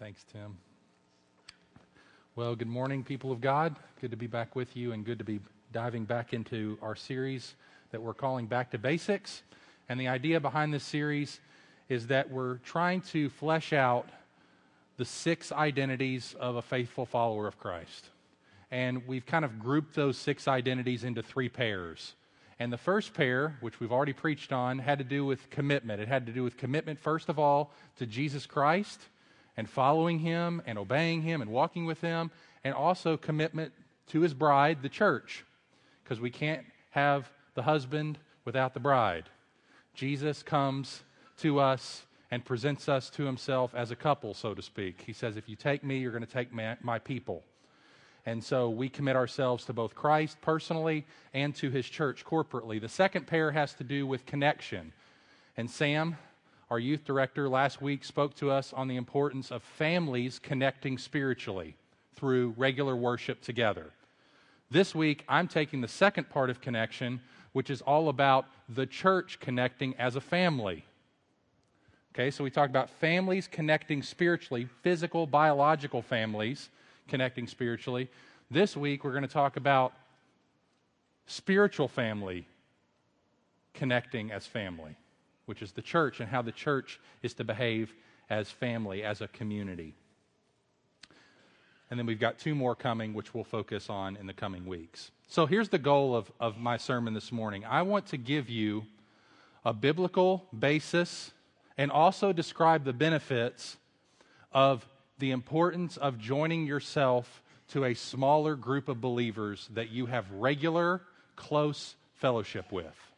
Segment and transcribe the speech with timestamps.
[0.00, 0.56] Thanks, Tim.
[2.34, 3.76] Well, good morning, people of God.
[4.00, 5.40] Good to be back with you and good to be
[5.74, 7.54] diving back into our series
[7.90, 9.42] that we're calling Back to Basics.
[9.90, 11.38] And the idea behind this series
[11.90, 14.08] is that we're trying to flesh out
[14.96, 18.08] the six identities of a faithful follower of Christ.
[18.70, 22.14] And we've kind of grouped those six identities into three pairs.
[22.58, 26.00] And the first pair, which we've already preached on, had to do with commitment.
[26.00, 28.98] It had to do with commitment, first of all, to Jesus Christ
[29.60, 32.30] and following him and obeying him and walking with him,
[32.64, 33.74] and also commitment
[34.06, 35.44] to his bride, the church,
[36.02, 39.28] because we can't have the husband without the bride.
[39.92, 41.02] Jesus comes
[41.36, 45.02] to us and presents us to himself as a couple, so to speak.
[45.06, 47.42] He says, If you take me, you're going to take my, my people.
[48.24, 51.04] And so we commit ourselves to both Christ personally
[51.34, 52.80] and to his church corporately.
[52.80, 54.94] The second pair has to do with connection.
[55.58, 56.16] And Sam,
[56.70, 61.74] our youth director, last week spoke to us on the importance of families connecting spiritually
[62.14, 63.90] through regular worship together.
[64.70, 67.20] This week, I'm taking the second part of connection,
[67.52, 70.84] which is all about the church connecting as a family.
[72.14, 76.68] Okay, so we talked about families connecting spiritually, physical, biological families
[77.08, 78.08] connecting spiritually.
[78.48, 79.92] This week, we're going to talk about
[81.26, 82.46] spiritual family
[83.74, 84.96] connecting as family
[85.50, 87.92] which is the church, and how the church is to behave
[88.30, 89.96] as family, as a community.
[91.90, 95.10] And then we've got two more coming, which we'll focus on in the coming weeks.
[95.26, 98.84] So here's the goal of, of my sermon this morning I want to give you
[99.64, 101.32] a biblical basis
[101.76, 103.76] and also describe the benefits
[104.52, 104.86] of
[105.18, 111.02] the importance of joining yourself to a smaller group of believers that you have regular,
[111.34, 113.09] close fellowship with.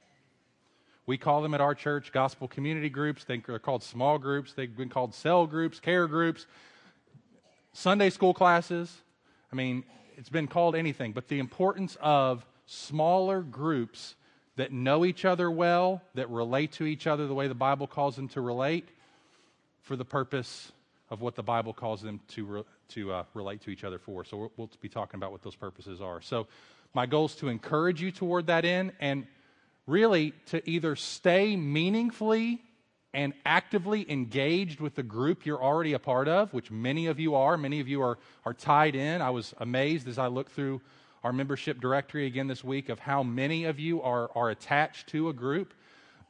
[1.06, 3.24] We call them at our church gospel community groups.
[3.24, 4.52] They're called small groups.
[4.52, 6.46] They've been called cell groups, care groups,
[7.72, 8.94] Sunday school classes.
[9.52, 9.84] I mean,
[10.16, 11.12] it's been called anything.
[11.12, 14.14] But the importance of smaller groups
[14.56, 18.16] that know each other well, that relate to each other the way the Bible calls
[18.16, 18.88] them to relate,
[19.80, 20.70] for the purpose
[21.10, 24.24] of what the Bible calls them to, re- to uh, relate to each other for.
[24.24, 26.20] So we'll, we'll be talking about what those purposes are.
[26.20, 26.46] So
[26.94, 29.26] my goal is to encourage you toward that end and
[29.86, 32.62] really to either stay meaningfully
[33.14, 37.34] and actively engaged with the group you're already a part of, which many of you
[37.34, 37.58] are.
[37.58, 39.20] Many of you are, are tied in.
[39.20, 40.80] I was amazed as I looked through
[41.22, 45.28] our membership directory again this week of how many of you are, are attached to
[45.28, 45.74] a group.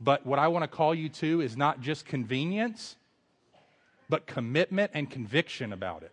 [0.00, 2.96] But what I want to call you to is not just convenience,
[4.08, 6.12] but commitment and conviction about it.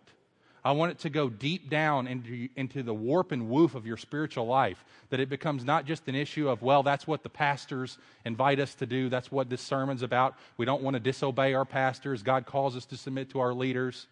[0.64, 3.96] I want it to go deep down into, into the warp and woof of your
[3.96, 4.84] spiritual life.
[5.10, 8.74] That it becomes not just an issue of, well, that's what the pastors invite us
[8.76, 9.08] to do.
[9.08, 10.36] That's what this sermon's about.
[10.56, 12.22] We don't want to disobey our pastors.
[12.22, 14.06] God calls us to submit to our leaders.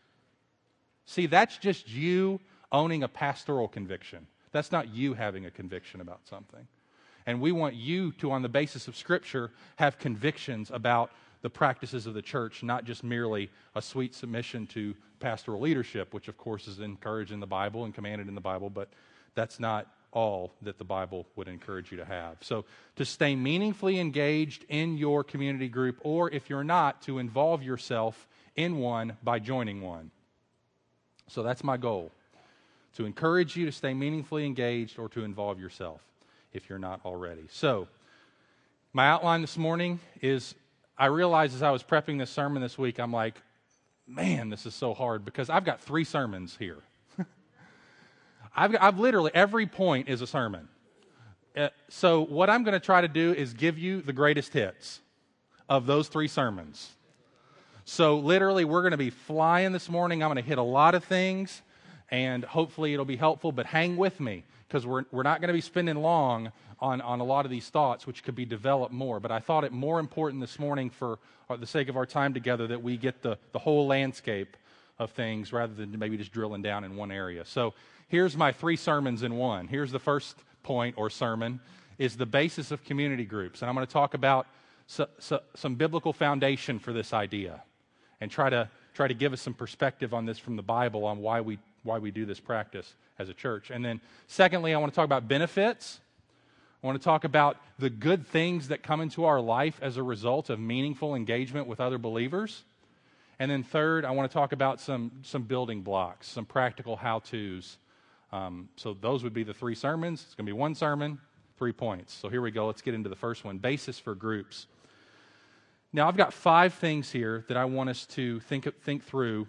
[1.07, 2.41] See, that's just you
[2.73, 4.27] owning a pastoral conviction.
[4.53, 6.67] That's not you having a conviction about something.
[7.27, 11.11] And we want you to, on the basis of Scripture, have convictions about
[11.43, 16.29] the practices of the church, not just merely a sweet submission to pastoral leadership, which
[16.29, 18.89] of course is encouraged in the Bible and commanded in the Bible, but
[19.35, 22.37] that's not all that the Bible would encourage you to have.
[22.41, 22.65] So,
[22.97, 28.27] to stay meaningfully engaged in your community group, or if you're not, to involve yourself
[28.57, 30.11] in one by joining one.
[31.29, 32.11] So, that's my goal
[32.95, 36.01] to encourage you to stay meaningfully engaged or to involve yourself
[36.53, 37.47] if you're not already.
[37.51, 37.87] So,
[38.93, 40.55] my outline this morning is
[40.99, 43.41] I realized as I was prepping this sermon this week, I'm like,
[44.07, 46.79] man, this is so hard because I've got three sermons here.
[48.57, 50.69] I've, I've literally, every point is a sermon.
[51.57, 55.01] Uh, so, what I'm going to try to do is give you the greatest hits
[55.69, 56.91] of those three sermons.
[57.85, 60.23] So, literally, we're going to be flying this morning.
[60.23, 61.63] I'm going to hit a lot of things,
[62.11, 63.51] and hopefully, it'll be helpful.
[63.51, 67.21] But hang with me because we're, we're not going to be spending long on, on
[67.21, 69.19] a lot of these thoughts, which could be developed more.
[69.19, 71.19] But I thought it more important this morning, for
[71.49, 74.57] uh, the sake of our time together, that we get the, the whole landscape
[74.99, 77.45] of things rather than maybe just drilling down in one area.
[77.45, 77.75] So
[78.09, 79.69] here's my three sermons in one.
[79.69, 81.61] Here's the first point or sermon
[81.99, 83.63] is the basis of community groups.
[83.63, 84.47] And I'm going to talk about
[84.87, 87.63] so, so, some biblical foundation for this idea
[88.21, 91.19] and try to, try to give us some perspective on this from the Bible on
[91.19, 93.71] why we, why we do this practice as a church.
[93.71, 96.01] And then, secondly, I want to talk about benefits
[96.83, 100.03] I want to talk about the good things that come into our life as a
[100.03, 102.63] result of meaningful engagement with other believers.
[103.41, 107.19] And then, third, I want to talk about some, some building blocks, some practical how
[107.19, 107.79] to's.
[108.31, 110.23] Um, so, those would be the three sermons.
[110.23, 111.19] It's going to be one sermon,
[111.57, 112.15] three points.
[112.15, 112.67] So, here we go.
[112.67, 114.69] Let's get into the first one basis for groups.
[115.93, 119.49] Now, I've got five things here that I want us to think, think through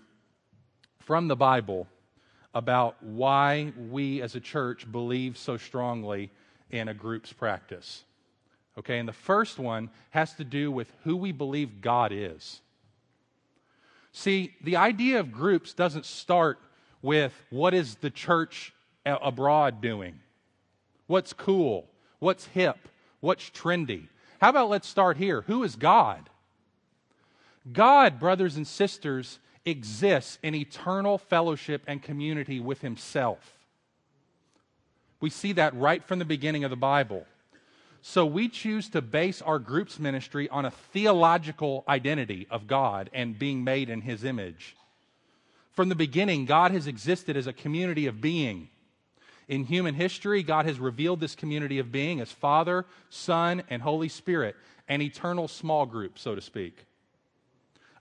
[1.00, 1.88] from the Bible
[2.60, 6.30] about why we as a church believe so strongly
[6.70, 8.04] in a group's practice.
[8.78, 12.60] Okay, and the first one has to do with who we believe God is.
[14.12, 16.60] See, the idea of groups doesn't start
[17.02, 18.74] with what is the church
[19.06, 20.20] abroad doing?
[21.08, 21.88] What's cool?
[22.20, 22.90] What's hip?
[23.22, 24.10] What's trendy?
[24.42, 25.44] How about let's start here?
[25.48, 26.30] Who is God?
[27.72, 33.58] God, brothers and sisters, exists in eternal fellowship and community with Himself.
[35.22, 37.26] We see that right from the beginning of the Bible.
[38.02, 43.38] So we choose to base our group's ministry on a theological identity of God and
[43.38, 44.76] being made in His image.
[45.72, 48.70] From the beginning, God has existed as a community of being.
[49.48, 54.10] In human history, God has revealed this community of being as Father, Son, and Holy
[54.10, 54.56] Spirit,
[54.88, 56.86] an eternal small group, so to speak.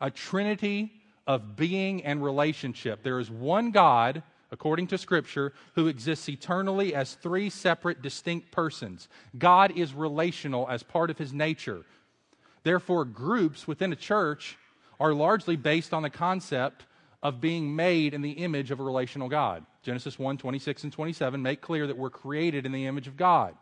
[0.00, 0.92] A trinity
[1.28, 3.02] of being and relationship.
[3.02, 9.08] There is one God, according to Scripture, who exists eternally as three separate, distinct persons.
[9.36, 11.84] God is relational as part of his nature.
[12.64, 14.56] Therefore, groups within a church
[14.98, 16.86] are largely based on the concept
[17.22, 19.64] of being made in the image of a relational God.
[19.82, 23.54] Genesis 1 26 and 27 make clear that we're created in the image of God.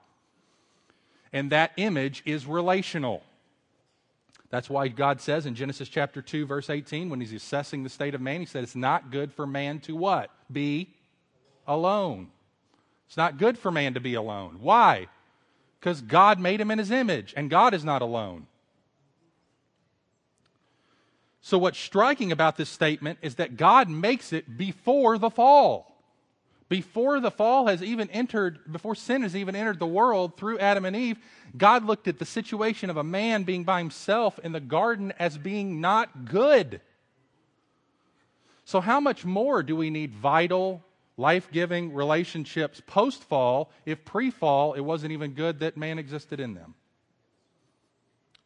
[1.33, 3.23] And that image is relational.
[4.51, 8.15] That's why God says in Genesis chapter 2, verse 18, when he's assessing the state
[8.15, 10.31] of man, he said, It's not good for man to what?
[10.51, 10.95] Be
[11.67, 12.29] alone.
[13.09, 14.59] It's not good for man to be alone.
[14.61, 15.09] Why?
[15.81, 18.47] Because God made him in his image, and God is not alone.
[21.41, 25.96] So, what's striking about this statement is that God makes it before the fall.
[26.69, 30.85] Before the fall has even entered, before sin has even entered the world through Adam
[30.85, 31.19] and Eve,
[31.57, 35.39] God looked at the situation of a man being by himself in the garden as
[35.39, 36.81] being not good.
[38.65, 40.83] So, how much more do we need vital,
[41.17, 46.41] life giving relationships post fall if pre fall it wasn't even good that man existed
[46.41, 46.75] in them?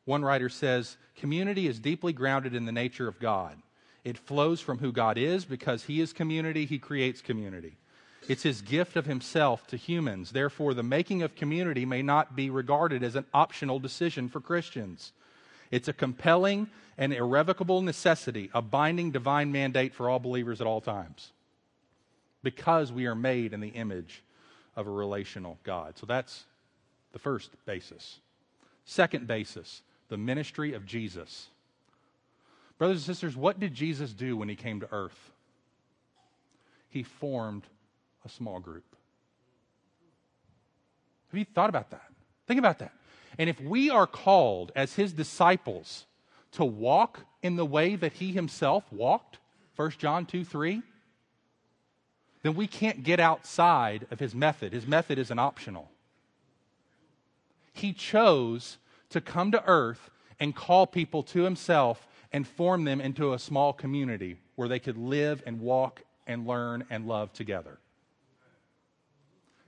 [0.05, 3.57] One writer says community is deeply grounded in the nature of God.
[4.05, 7.79] It flows from who God is because He is community, He creates community.
[8.29, 10.33] It's His gift of Himself to humans.
[10.33, 15.13] Therefore, the making of community may not be regarded as an optional decision for Christians.
[15.71, 16.69] It's a compelling
[16.99, 21.33] and irrevocable necessity, a binding divine mandate for all believers at all times
[22.43, 24.23] because we are made in the image
[24.77, 25.99] of a relational God.
[25.99, 26.45] So that's
[27.13, 28.19] the first basis.
[28.85, 31.47] Second basis the ministry of Jesus.
[32.79, 35.31] Brothers and sisters, what did Jesus do when he came to earth?
[36.89, 37.63] He formed
[38.25, 38.85] a small group.
[41.31, 42.09] Have you thought about that?
[42.47, 42.93] Think about that.
[43.39, 46.07] And if we are called as his disciples
[46.53, 49.39] to walk in the way that he himself walked,
[49.77, 50.83] 1 John 2 3,
[52.43, 54.73] then we can't get outside of his method.
[54.73, 55.91] His method is an optional.
[57.73, 58.79] He chose
[59.11, 63.73] to come to earth and call people to himself and form them into a small
[63.73, 67.79] community where they could live and walk and learn and love together.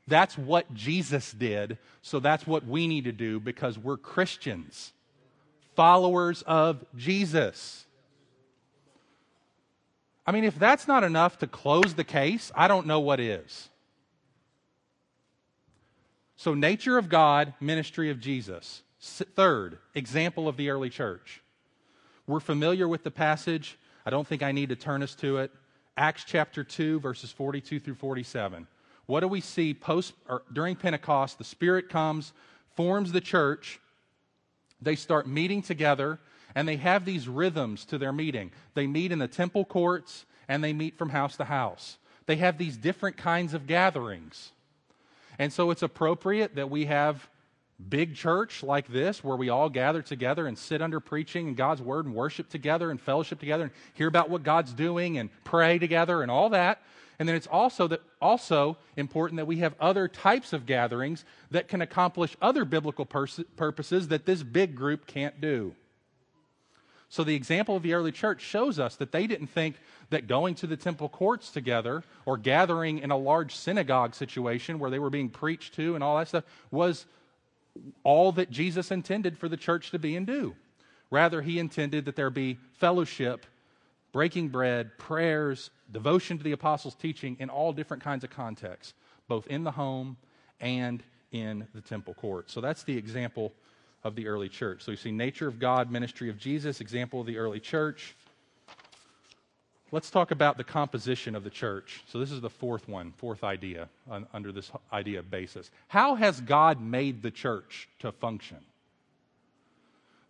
[0.09, 4.93] That's what Jesus did, so that's what we need to do because we're Christians,
[5.77, 7.87] followers of Jesus.
[10.27, 13.69] I mean, if that's not enough to close the case, I don't know what is.
[16.37, 18.83] So, nature of God, ministry of Jesus.
[19.01, 21.43] Third, example of the early church.
[22.27, 23.79] We're familiar with the passage.
[24.07, 25.51] I don't think I need to turn us to it.
[25.97, 28.67] Acts chapter 2, verses 42 through 47.
[29.13, 31.37] What do we see post or during Pentecost?
[31.37, 32.33] The Spirit comes,
[32.77, 33.79] forms the church.
[34.81, 36.19] They start meeting together,
[36.55, 38.53] and they have these rhythms to their meeting.
[38.73, 41.99] They meet in the temple courts, and they meet from house to house.
[42.25, 44.53] They have these different kinds of gatherings.
[45.39, 47.29] And so it's appropriate that we have
[47.91, 51.83] big church like this where we all gather together and sit under preaching and God's
[51.83, 55.79] word and worship together and fellowship together and hear about what God's doing and pray
[55.79, 56.81] together and all that.
[57.23, 61.69] And then it's also that also important that we have other types of gatherings that
[61.69, 65.77] can accomplish other biblical pers- purposes that this big group can't do.
[67.09, 69.77] So the example of the early church shows us that they didn't think
[70.11, 74.91] that going to the temple courts together or gathering in a large synagogue situation where
[74.91, 77.07] they were being preached to and all that stuff was
[78.03, 80.57] all that Jesus intended for the church to be and do.
[81.09, 83.47] Rather, he intended that there be fellowship,
[84.13, 88.95] breaking bread, prayers, devotion to the apostles' teaching in all different kinds of contexts,
[89.29, 90.17] both in the home
[90.61, 91.03] and
[91.33, 92.51] in the temple court.
[92.51, 93.53] So that's the example
[94.05, 94.83] of the early church.
[94.83, 98.15] So you see nature of God, ministry of Jesus, example of the early church.
[99.93, 102.03] let's talk about the composition of the church.
[102.09, 103.89] So, this is the fourth one, fourth idea
[104.33, 105.71] under this idea of basis.
[105.89, 108.59] How has God made the church to function?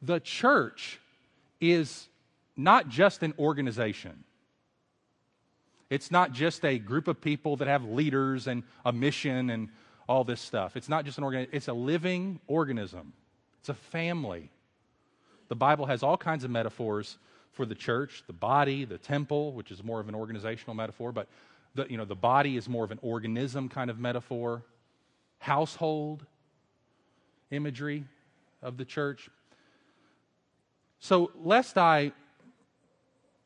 [0.02, 0.98] The church
[1.60, 2.08] is
[2.56, 4.24] not just an organization.
[5.90, 9.68] It's not just a group of people that have leaders and a mission and
[10.08, 10.76] all this stuff.
[10.76, 13.12] It's not just an organ, it's a living organism.
[13.60, 14.50] It's a family.
[15.48, 17.18] The Bible has all kinds of metaphors
[17.52, 21.28] for the church, the body, the temple, which is more of an organizational metaphor, but
[21.74, 24.62] the, you know, the body is more of an organism kind of metaphor.
[25.38, 26.24] Household
[27.50, 28.04] imagery
[28.62, 29.28] of the church.
[31.00, 32.12] So, lest I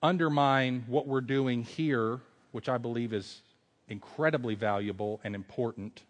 [0.02, 2.20] undermine what we're doing here,
[2.52, 3.40] which I believe is
[3.88, 6.02] incredibly valuable and important,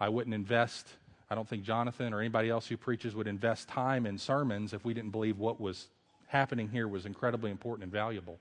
[0.00, 0.86] I wouldn't invest,
[1.30, 4.84] I don't think Jonathan or anybody else who preaches would invest time in sermons if
[4.84, 5.88] we didn't believe what was
[6.26, 8.38] happening here was incredibly important and valuable.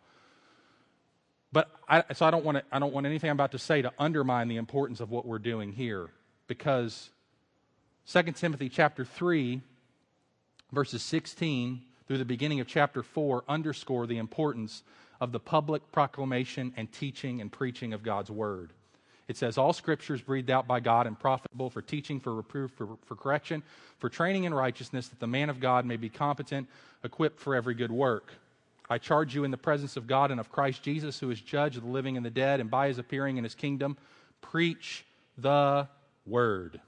[1.51, 3.83] But I, so I don't want to, I don't want anything I'm about to say
[3.83, 6.09] to undermine the importance of what we're doing here
[6.47, 7.09] because
[8.11, 9.61] 2 Timothy chapter 3
[10.71, 11.81] verses 16
[12.13, 14.83] through the beginning of chapter 4 underscore the importance
[15.19, 18.69] of the public proclamation and teaching and preaching of God's word.
[19.27, 22.87] It says, All scriptures breathed out by God and profitable for teaching, for reproof, for,
[23.07, 23.63] for correction,
[23.97, 26.67] for training in righteousness, that the man of God may be competent,
[27.03, 28.31] equipped for every good work.
[28.91, 31.77] I charge you in the presence of God and of Christ Jesus, who is judge
[31.77, 33.97] of the living and the dead, and by his appearing in his kingdom,
[34.39, 35.03] preach
[35.35, 35.87] the
[36.27, 36.79] word.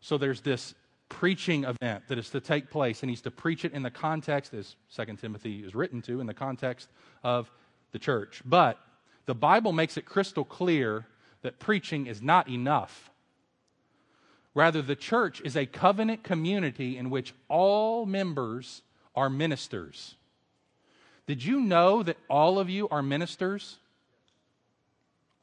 [0.00, 0.74] So there's this
[1.12, 4.54] preaching event that is to take place, and he's to preach it in the context,
[4.54, 6.88] as 2 Timothy is written to, in the context
[7.22, 7.50] of
[7.92, 8.42] the church.
[8.44, 8.78] But
[9.26, 11.06] the Bible makes it crystal clear
[11.42, 13.10] that preaching is not enough.
[14.54, 18.82] Rather, the church is a covenant community in which all members
[19.14, 20.16] are ministers.
[21.26, 23.76] Did you know that all of you are ministers?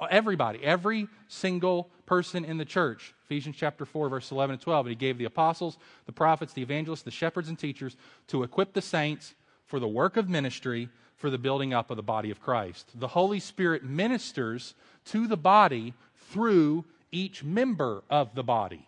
[0.07, 3.13] Everybody, every single person in the church.
[3.25, 4.85] Ephesians chapter 4, verse 11 and 12.
[4.85, 8.73] And he gave the apostles, the prophets, the evangelists, the shepherds, and teachers to equip
[8.73, 12.41] the saints for the work of ministry for the building up of the body of
[12.41, 12.91] Christ.
[12.95, 14.73] The Holy Spirit ministers
[15.05, 15.93] to the body
[16.31, 18.87] through each member of the body.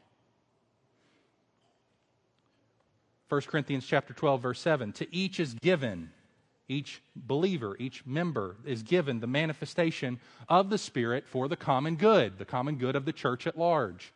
[3.29, 6.11] 1 Corinthians chapter 12 verse 7 to each is given
[6.71, 12.37] each believer each member is given the manifestation of the spirit for the common good
[12.37, 14.13] the common good of the church at large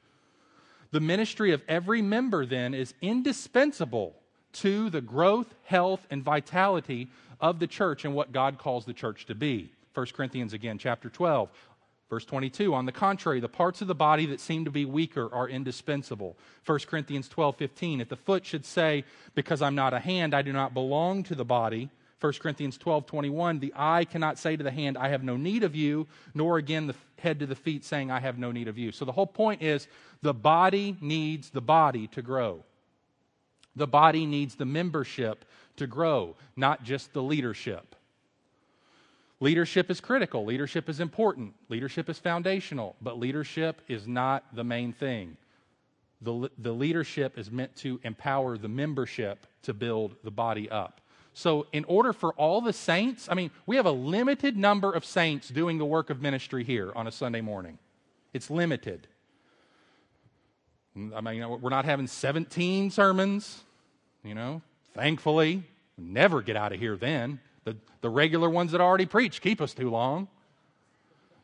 [0.92, 4.16] the ministry of every member then is indispensable
[4.54, 7.10] to the growth health and vitality
[7.42, 11.10] of the church and what God calls the church to be 1 Corinthians again chapter
[11.10, 11.50] 12
[12.10, 15.28] Verse 22, on the contrary, the parts of the body that seem to be weaker
[15.34, 16.38] are indispensable.
[16.66, 20.44] 1 Corinthians 12, 15, if the foot should say, because I'm not a hand, I
[20.44, 21.90] do not belong to the body.
[22.22, 25.64] 1 Corinthians 12, 21, the eye cannot say to the hand, I have no need
[25.64, 28.78] of you, nor again the head to the feet saying, I have no need of
[28.78, 28.92] you.
[28.92, 29.88] So the whole point is
[30.22, 32.64] the body needs the body to grow.
[33.76, 35.44] The body needs the membership
[35.78, 37.96] to grow, not just the leadership.
[39.42, 44.94] Leadership is critical, leadership is important, leadership is foundational, but leadership is not the main
[44.94, 45.36] thing.
[46.22, 51.02] The, the leadership is meant to empower the membership to build the body up.
[51.38, 55.04] So, in order for all the saints, I mean, we have a limited number of
[55.04, 57.78] saints doing the work of ministry here on a Sunday morning.
[58.34, 59.06] It's limited.
[61.14, 63.66] I mean, we're not having 17 sermons,
[64.24, 64.62] you know,
[64.94, 65.64] thankfully.
[65.98, 67.42] Never get out of here then.
[67.66, 70.30] The, the regular ones that already preach keep us too long.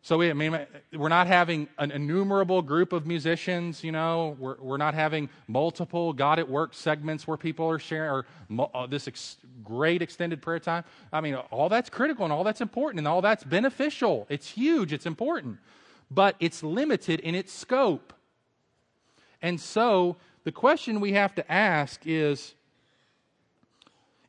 [0.03, 0.57] So, we, I mean,
[0.93, 4.35] we're not having an innumerable group of musicians, you know.
[4.39, 8.25] We're, we're not having multiple God at work segments where people are sharing, or
[8.73, 10.85] uh, this ex- great extended prayer time.
[11.13, 14.25] I mean, all that's critical and all that's important and all that's beneficial.
[14.27, 15.59] It's huge, it's important.
[16.09, 18.11] But it's limited in its scope.
[19.39, 22.55] And so, the question we have to ask is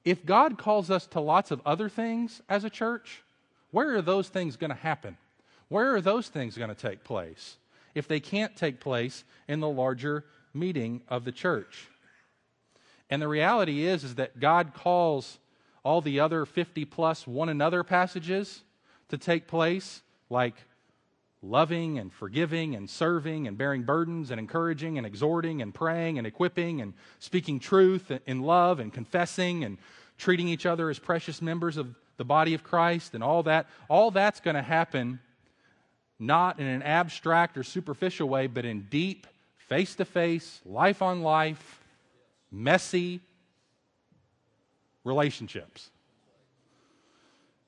[0.04, 3.22] if God calls us to lots of other things as a church,
[3.70, 5.16] where are those things going to happen?
[5.72, 7.56] Where are those things going to take place
[7.94, 11.88] if they can't take place in the larger meeting of the church?
[13.08, 15.38] And the reality is is that God calls
[15.82, 18.60] all the other 50 plus one another passages
[19.08, 20.56] to take place like
[21.40, 26.26] loving and forgiving and serving and bearing burdens and encouraging and exhorting and praying and
[26.26, 29.78] equipping and speaking truth in love and confessing and
[30.18, 33.70] treating each other as precious members of the body of Christ and all that.
[33.88, 35.18] All that's going to happen
[36.22, 39.26] not in an abstract or superficial way, but in deep,
[39.56, 41.82] face to face, life on life,
[42.50, 43.20] messy
[45.04, 45.90] relationships.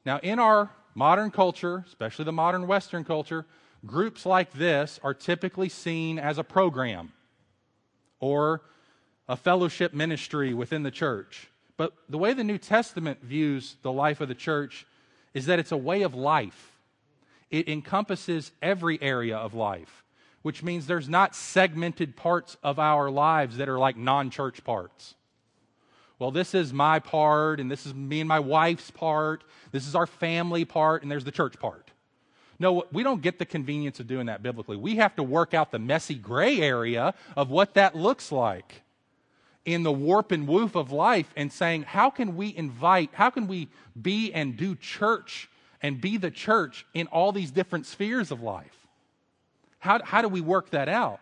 [0.06, 3.44] Now, in our modern culture, especially the modern Western culture,
[3.84, 7.12] groups like this are typically seen as a program
[8.20, 8.62] or
[9.28, 11.48] a fellowship ministry within the church.
[11.76, 14.86] But the way the New Testament views the life of the church
[15.32, 16.73] is that it's a way of life.
[17.50, 20.04] It encompasses every area of life,
[20.42, 25.14] which means there's not segmented parts of our lives that are like non church parts.
[26.18, 29.94] Well, this is my part, and this is me and my wife's part, this is
[29.94, 31.90] our family part, and there's the church part.
[32.58, 34.76] No, we don't get the convenience of doing that biblically.
[34.76, 38.82] We have to work out the messy gray area of what that looks like
[39.64, 43.46] in the warp and woof of life and saying, how can we invite, how can
[43.46, 43.68] we
[44.00, 45.48] be and do church
[45.84, 48.86] and be the church in all these different spheres of life?
[49.80, 51.20] How, how do we work that out?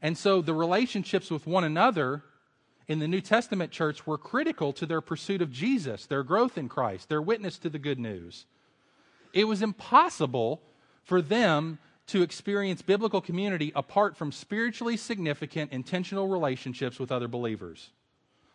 [0.00, 2.22] And so the relationships with one another
[2.88, 6.70] in the New Testament church were critical to their pursuit of Jesus, their growth in
[6.70, 8.46] Christ, their witness to the good news.
[9.34, 10.62] It was impossible
[11.04, 17.90] for them to experience biblical community apart from spiritually significant, intentional relationships with other believers.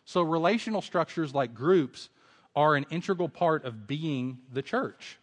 [0.03, 2.09] So, relational structures like groups
[2.55, 5.17] are an integral part of being the church.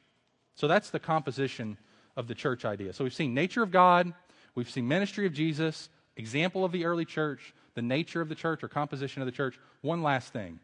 [0.54, 1.78] So, that's the composition
[2.16, 2.92] of the church idea.
[2.92, 4.12] So, we've seen nature of God,
[4.54, 8.62] we've seen ministry of Jesus, example of the early church, the nature of the church
[8.64, 9.58] or composition of the church.
[9.82, 10.58] One last thing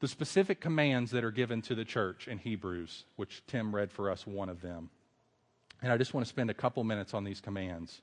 [0.00, 4.10] the specific commands that are given to the church in Hebrews, which Tim read for
[4.10, 4.90] us, one of them.
[5.82, 8.02] And I just want to spend a couple minutes on these commands.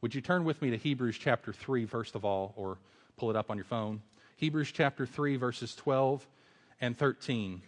[0.00, 2.78] Would you turn with me to Hebrews chapter 3, first of all, or
[3.16, 4.02] pull it up on your phone?
[4.36, 6.26] Hebrews chapter 3, verses 12
[6.80, 7.62] and 13.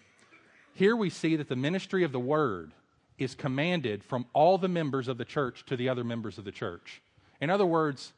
[0.75, 2.73] Here we see that the ministry of the word
[3.19, 6.53] is commanded from all the members of the church to the other members of the
[6.53, 7.01] church.
[7.41, 8.13] In other words,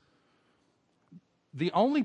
[1.54, 2.04] the only,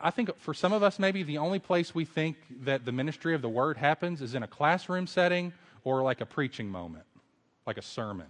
[0.00, 3.34] I think for some of us, maybe the only place we think that the ministry
[3.34, 5.52] of the word happens is in a classroom setting
[5.84, 7.04] or like a preaching moment,
[7.66, 8.26] like a sermon.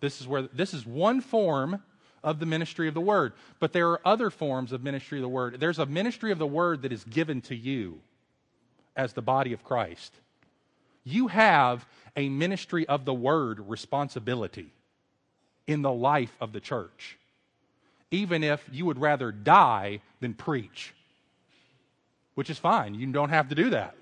[0.00, 1.82] This is where this is one form
[2.22, 5.28] of the ministry of the word, but there are other forms of ministry of the
[5.28, 5.60] word.
[5.60, 8.00] There's a ministry of the word that is given to you
[8.96, 10.12] as the body of Christ.
[11.04, 14.72] You have a ministry of the word responsibility
[15.66, 17.18] in the life of the church,
[18.10, 20.94] even if you would rather die than preach,
[22.34, 22.94] which is fine.
[22.94, 23.94] You don't have to do that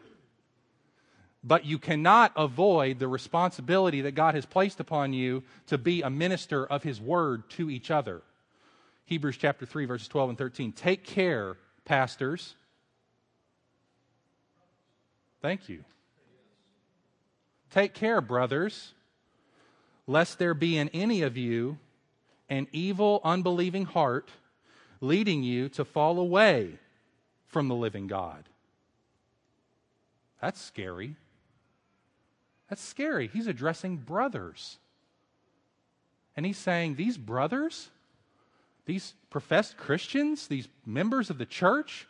[1.44, 6.10] but you cannot avoid the responsibility that God has placed upon you to be a
[6.10, 8.22] minister of His word to each other.
[9.04, 10.72] Hebrews chapter 3, verses 12 and 13.
[10.72, 12.54] Take care, pastors.
[15.40, 15.84] Thank you.
[17.70, 18.94] Take care, brothers,
[20.06, 21.78] lest there be in any of you
[22.48, 24.30] an evil, unbelieving heart
[25.00, 26.78] leading you to fall away
[27.46, 28.44] from the living God.
[30.40, 31.16] That's scary.
[32.68, 33.28] That's scary.
[33.28, 34.78] He's addressing brothers.
[36.36, 37.90] And he's saying, These brothers,
[38.86, 42.06] these professed Christians, these members of the church,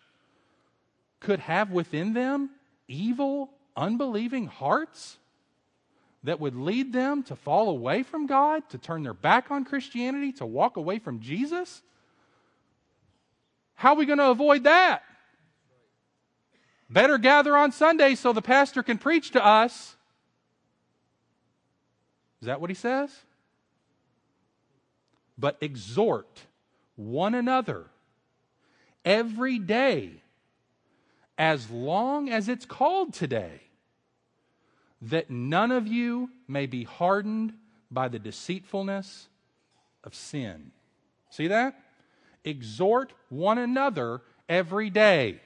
[1.20, 2.50] could have within them
[2.88, 5.18] evil, unbelieving hearts
[6.24, 10.32] that would lead them to fall away from God, to turn their back on Christianity,
[10.32, 11.82] to walk away from Jesus?
[13.74, 15.02] How are we going to avoid that?
[16.90, 19.94] Better gather on Sunday so the pastor can preach to us
[22.40, 23.10] is that what he says?
[25.36, 26.42] But exhort
[26.96, 27.86] one another
[29.04, 30.22] every day,
[31.38, 33.62] as long as it's called today,
[35.00, 37.54] that none of you may be hardened
[37.90, 39.28] by the deceitfulness
[40.04, 40.72] of sin.
[41.30, 41.80] See that?
[42.44, 45.40] Exhort one another every day.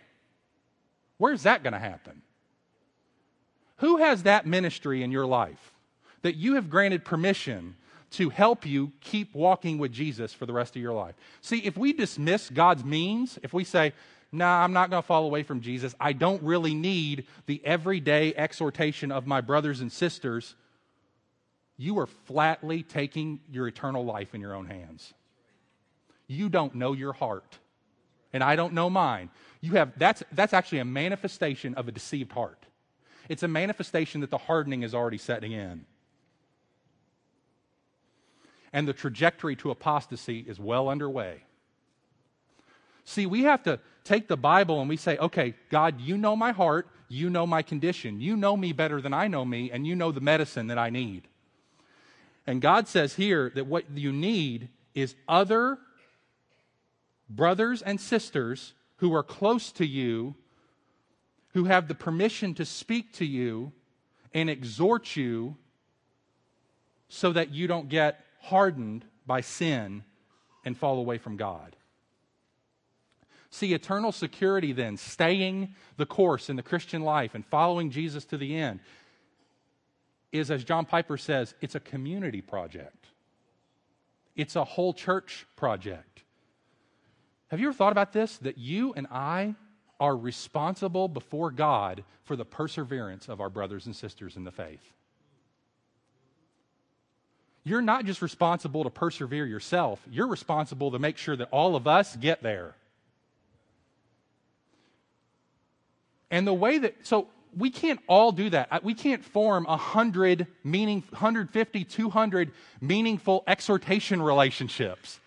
[1.18, 2.22] Where's that going to happen?
[3.76, 5.72] Who has that ministry in your life?
[6.22, 7.76] that you have granted permission
[8.12, 11.14] to help you keep walking with Jesus for the rest of your life.
[11.40, 13.92] See, if we dismiss God's means, if we say,
[14.32, 18.34] nah, I'm not going to fall away from Jesus, I don't really need the everyday
[18.34, 20.54] exhortation of my brothers and sisters,
[21.76, 25.14] you are flatly taking your eternal life in your own hands.
[26.26, 27.58] You don't know your heart,
[28.32, 29.30] and I don't know mine.
[29.60, 32.64] You have, that's, that's actually a manifestation of a deceived heart.
[33.28, 35.84] It's a manifestation that the hardening is already setting in
[38.72, 41.42] and the trajectory to apostasy is well underway.
[43.04, 46.52] See, we have to take the Bible and we say, okay, God, you know my
[46.52, 49.94] heart, you know my condition, you know me better than I know me, and you
[49.94, 51.28] know the medicine that I need.
[52.46, 55.78] And God says here that what you need is other
[57.28, 60.34] brothers and sisters who are close to you,
[61.54, 63.72] who have the permission to speak to you
[64.34, 65.56] and exhort you
[67.08, 70.02] so that you don't get hardened by sin
[70.64, 71.76] and fall away from God.
[73.54, 78.38] See, eternal security then, staying the course in the Christian life and following Jesus to
[78.38, 78.80] the end,
[80.32, 83.08] is, as John Piper says, it's a community project.
[84.34, 86.22] It's a whole church project.
[87.48, 88.38] Have you ever thought about this?
[88.38, 89.54] That you and I
[90.00, 94.80] are responsible before God for the perseverance of our brothers and sisters in the faith.
[97.64, 101.86] You're not just responsible to persevere yourself, you're responsible to make sure that all of
[101.86, 102.76] us get there.
[106.32, 108.68] And the way that, so we can't all do that.
[108.70, 115.20] Uh, we can't form 100 meaning, 150, 200 meaningful exhortation relationships.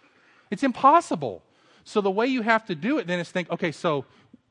[0.49, 1.43] It's impossible.
[1.83, 4.05] So the way you have to do it then is think, okay, so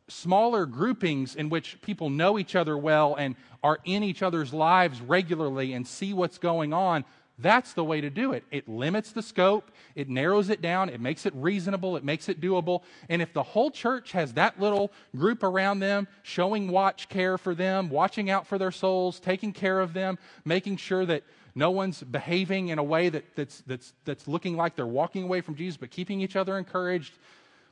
[0.06, 5.00] smaller groupings in which people know each other well and are in each other's lives
[5.00, 7.04] regularly and see what's going on,
[7.38, 8.44] that's the way to do it.
[8.52, 12.40] It limits the scope, it narrows it down, it makes it reasonable, it makes it
[12.40, 12.82] doable.
[13.08, 17.54] And if the whole church has that little group around them, showing watch care for
[17.54, 21.24] them, watching out for their souls, taking care of them, making sure that
[21.56, 25.40] no one's behaving in a way that, that's, that's, that's looking like they're walking away
[25.40, 27.14] from Jesus, but keeping each other encouraged,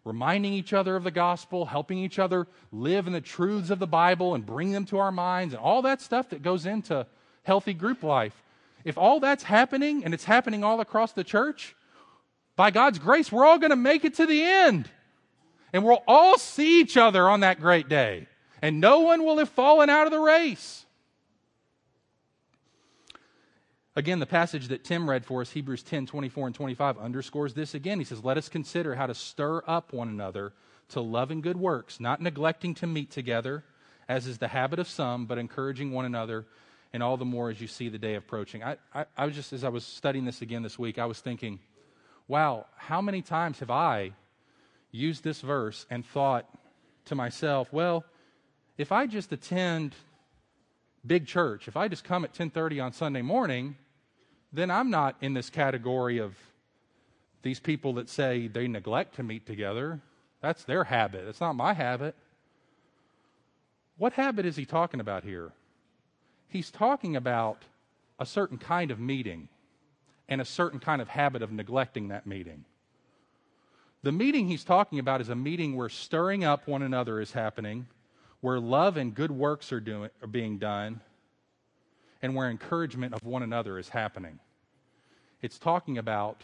[0.05, 3.87] reminding each other of the gospel, helping each other live in the truths of the
[3.87, 7.07] Bible and bring them to our minds, and all that stuff that goes into
[7.44, 8.42] healthy group life.
[8.85, 11.75] If all that's happening and it's happening all across the church,
[12.57, 14.88] by God's grace, we're all going to make it to the end.
[15.73, 18.29] And we'll all see each other on that great day.
[18.61, 20.85] And no one will have fallen out of the race.
[23.95, 27.75] Again, the passage that Tim read for us, Hebrews 10 24 and 25, underscores this
[27.75, 27.99] again.
[27.99, 30.53] He says, Let us consider how to stir up one another
[30.90, 33.64] to love and good works, not neglecting to meet together,
[34.09, 36.47] as is the habit of some, but encouraging one another,
[36.92, 38.62] and all the more as you see the day approaching.
[38.62, 41.20] I, I, I was just, as I was studying this again this week, I was
[41.20, 41.59] thinking,
[42.28, 44.12] wow, how many times have I
[44.90, 46.46] used this verse and thought
[47.07, 48.05] to myself, well,
[48.78, 49.94] if I just attend
[51.05, 53.76] big church, if I just come at 10:30 on Sunday morning,
[54.52, 56.37] then I'm not in this category of
[57.42, 60.00] these people that say they neglect to meet together.
[60.40, 61.26] That's their habit.
[61.26, 62.14] It's not my habit.
[63.96, 65.52] What habit is he talking about here?
[66.52, 67.64] He's talking about
[68.18, 69.48] a certain kind of meeting
[70.28, 72.66] and a certain kind of habit of neglecting that meeting.
[74.02, 77.86] The meeting he's talking about is a meeting where stirring up one another is happening,
[78.42, 81.00] where love and good works are, doing, are being done,
[82.20, 84.38] and where encouragement of one another is happening.
[85.40, 86.42] It's talking about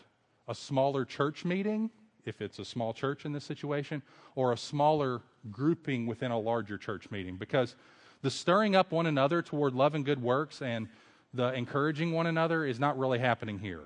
[0.49, 1.91] a smaller church meeting,
[2.25, 4.01] if it's a small church in this situation,
[4.37, 7.37] or a smaller grouping within a larger church meeting.
[7.37, 7.77] Because
[8.23, 10.89] the stirring up one another toward love and good works and
[11.35, 13.85] the encouraging one another is not really happening here.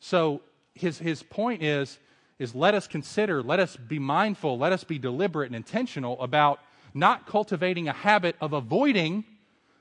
[0.00, 0.40] So
[0.74, 1.98] his, his point is,
[2.38, 6.60] is let us consider, let us be mindful, let us be deliberate and intentional about
[6.94, 9.24] not cultivating a habit of avoiding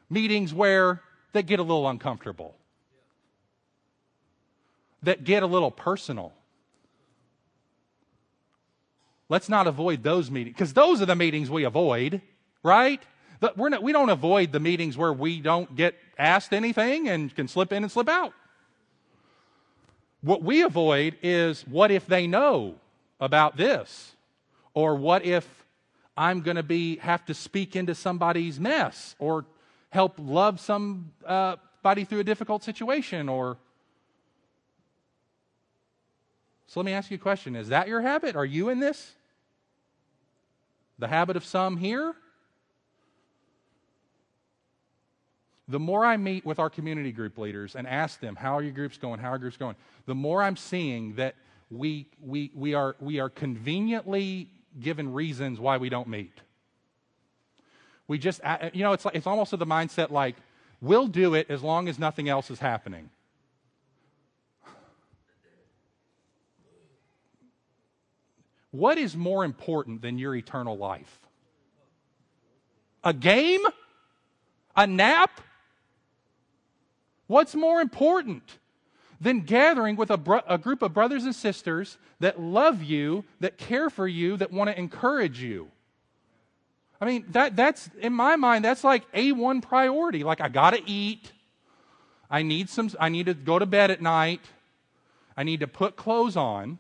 [0.10, 1.02] meetings where
[1.34, 2.56] that get a little uncomfortable,
[5.04, 6.34] that get a little personal.
[9.30, 12.22] Let's not avoid those meetings because those are the meetings we avoid,
[12.68, 13.02] right?
[13.56, 17.48] We're not, we don't avoid the meetings where we don't get asked anything and can
[17.48, 18.34] slip in and slip out.
[20.22, 22.76] What we avoid is what if they know
[23.20, 24.16] about this?
[24.74, 25.48] Or what if
[26.18, 29.46] I'm going to be have to speak into somebody's mess or
[29.90, 33.58] help love somebody uh, through a difficult situation or
[36.68, 39.14] so let me ask you a question is that your habit are you in this
[41.00, 42.14] the habit of some here
[45.68, 48.72] the more I meet with our community group leaders and ask them, how are your
[48.72, 49.20] groups going?
[49.20, 49.76] How are groups going?
[50.06, 51.36] The more I'm seeing that
[51.70, 54.50] we, we, we, are, we are conveniently
[54.80, 56.34] given reasons why we don't meet.
[58.08, 60.36] We just, uh, you know, it's, like, it's almost to the mindset like,
[60.80, 63.10] we'll do it as long as nothing else is happening.
[68.72, 71.20] What is more important than your eternal life?
[73.04, 73.62] A game?
[74.76, 75.42] A nap?
[77.28, 78.58] What's more important
[79.20, 83.58] than gathering with a, bro- a group of brothers and sisters that love you, that
[83.58, 85.70] care for you, that want to encourage you?
[87.00, 90.24] I mean, that, that's, in my mind, that's like A1 priority.
[90.24, 91.32] Like, I got to eat.
[92.30, 94.42] I need some, I need to go to bed at night.
[95.36, 96.80] I need to put clothes on.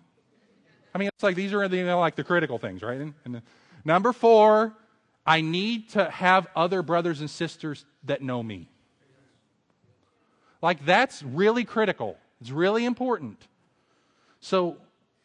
[0.93, 2.99] I mean, it's like these are the, you know, like the critical things, right?
[2.99, 3.41] And, and
[3.85, 4.73] number four,
[5.25, 8.69] I need to have other brothers and sisters that know me.
[10.61, 12.17] Like, that's really critical.
[12.41, 13.47] It's really important.
[14.39, 14.77] So,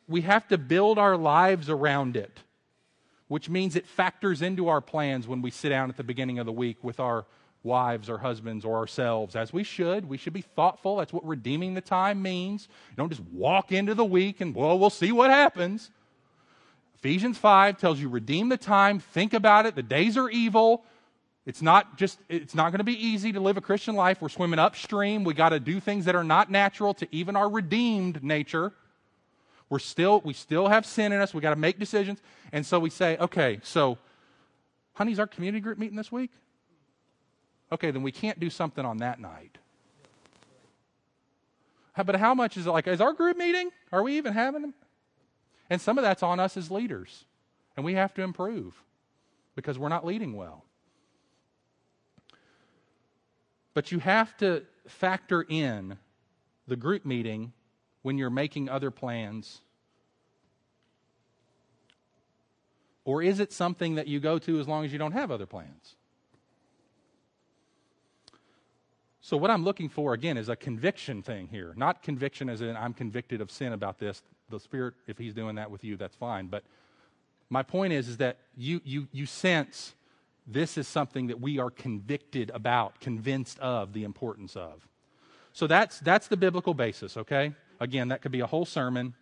[0.08, 2.40] we have to build our lives around it,
[3.28, 6.46] which means it factors into our plans when we sit down at the beginning of
[6.46, 7.24] the week with our
[7.62, 10.08] wives or husbands or ourselves, as we should.
[10.08, 10.96] We should be thoughtful.
[10.96, 12.68] That's what redeeming the time means.
[12.96, 15.90] Don't just walk into the week and, well, we'll see what happens.
[16.96, 19.74] Ephesians 5 tells you redeem the time, think about it.
[19.74, 20.84] The days are evil.
[21.44, 24.20] It's not just it's not going to be easy to live a Christian life.
[24.20, 25.24] We're swimming upstream.
[25.24, 28.72] We got to do things that are not natural to even our redeemed nature.
[29.68, 31.34] We're still we still have sin in us.
[31.34, 32.20] We got to make decisions.
[32.52, 33.98] And so we say, okay, so
[34.94, 36.30] honey's our community group meeting this week?
[37.72, 39.58] Okay, then we can't do something on that night.
[41.96, 42.86] But how much is it like?
[42.86, 43.70] Is our group meeting?
[43.90, 44.74] Are we even having them?
[45.68, 47.24] And some of that's on us as leaders.
[47.76, 48.82] And we have to improve
[49.56, 50.64] because we're not leading well.
[53.74, 55.98] But you have to factor in
[56.66, 57.52] the group meeting
[58.02, 59.60] when you're making other plans.
[63.04, 65.46] Or is it something that you go to as long as you don't have other
[65.46, 65.96] plans?
[69.24, 71.74] So, what I'm looking for, again, is a conviction thing here.
[71.76, 74.20] Not conviction as in I'm convicted of sin about this.
[74.50, 76.48] The Spirit, if He's doing that with you, that's fine.
[76.48, 76.64] But
[77.48, 79.94] my point is, is that you, you, you sense
[80.46, 84.86] this is something that we are convicted about, convinced of the importance of.
[85.52, 87.52] So that's, that's the biblical basis, okay?
[87.78, 89.14] Again, that could be a whole sermon,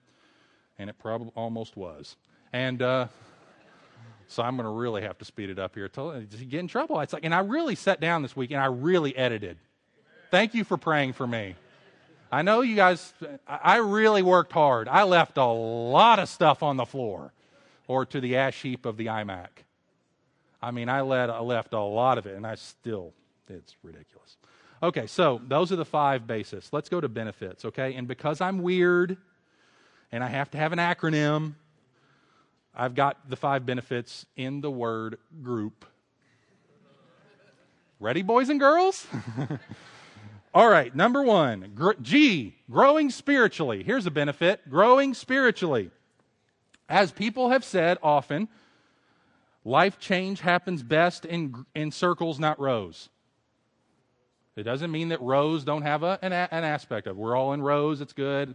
[0.78, 2.16] and it probably almost was.
[2.52, 3.08] And uh,
[4.28, 5.88] so I'm going to really have to speed it up here.
[5.88, 7.00] To get in trouble.
[7.00, 9.58] It's like, and I really sat down this week and I really edited.
[10.30, 11.56] Thank you for praying for me.
[12.30, 13.12] I know you guys,
[13.48, 14.86] I really worked hard.
[14.86, 17.32] I left a lot of stuff on the floor
[17.88, 19.48] or to the ash heap of the iMac.
[20.62, 23.12] I mean, I, let, I left a lot of it, and I still,
[23.48, 24.36] it's ridiculous.
[24.82, 26.68] Okay, so those are the five bases.
[26.72, 27.94] Let's go to benefits, okay?
[27.94, 29.18] And because I'm weird
[30.10, 31.54] and I have to have an acronym,
[32.74, 35.84] I've got the five benefits in the word group.
[37.98, 39.06] Ready, boys and girls?
[40.54, 43.82] All right, number one, G, growing spiritually.
[43.82, 45.90] Here's a benefit growing spiritually.
[46.88, 48.48] As people have said often,
[49.64, 53.08] life change happens best in, in circles, not rows.
[54.56, 57.20] It doesn't mean that rows don't have a, an, an aspect of it.
[57.20, 58.54] We're all in rows, it's good.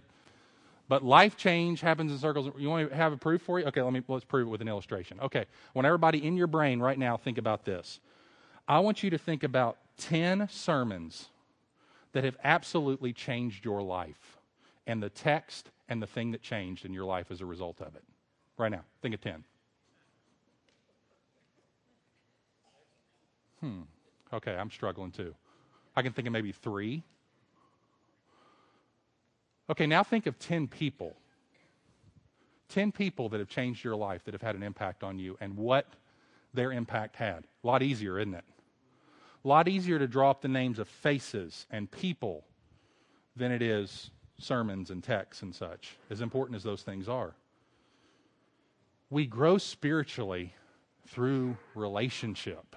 [0.87, 2.51] But life change happens in circles.
[2.57, 3.65] You want to have a proof for you?
[3.65, 5.19] Okay, let me let's prove it with an illustration.
[5.19, 7.99] Okay, want everybody in your brain right now think about this.
[8.67, 11.29] I want you to think about 10 sermons
[12.13, 14.37] that have absolutely changed your life
[14.85, 17.95] and the text and the thing that changed in your life as a result of
[17.95, 18.03] it.
[18.57, 19.43] Right now, think of 10.
[23.65, 23.81] Hmm.
[24.31, 25.33] Okay, I'm struggling too.
[25.95, 27.01] I can think of maybe three.
[29.71, 31.15] Okay, now think of 10 people.
[32.69, 35.57] 10 people that have changed your life, that have had an impact on you, and
[35.57, 35.87] what
[36.53, 37.45] their impact had.
[37.63, 38.43] A lot easier, isn't it?
[39.43, 42.45] A lot easier to draw up the names of faces and people
[43.35, 47.33] than it is sermons and texts and such, as important as those things are.
[49.09, 50.53] We grow spiritually
[51.07, 52.75] through relationship.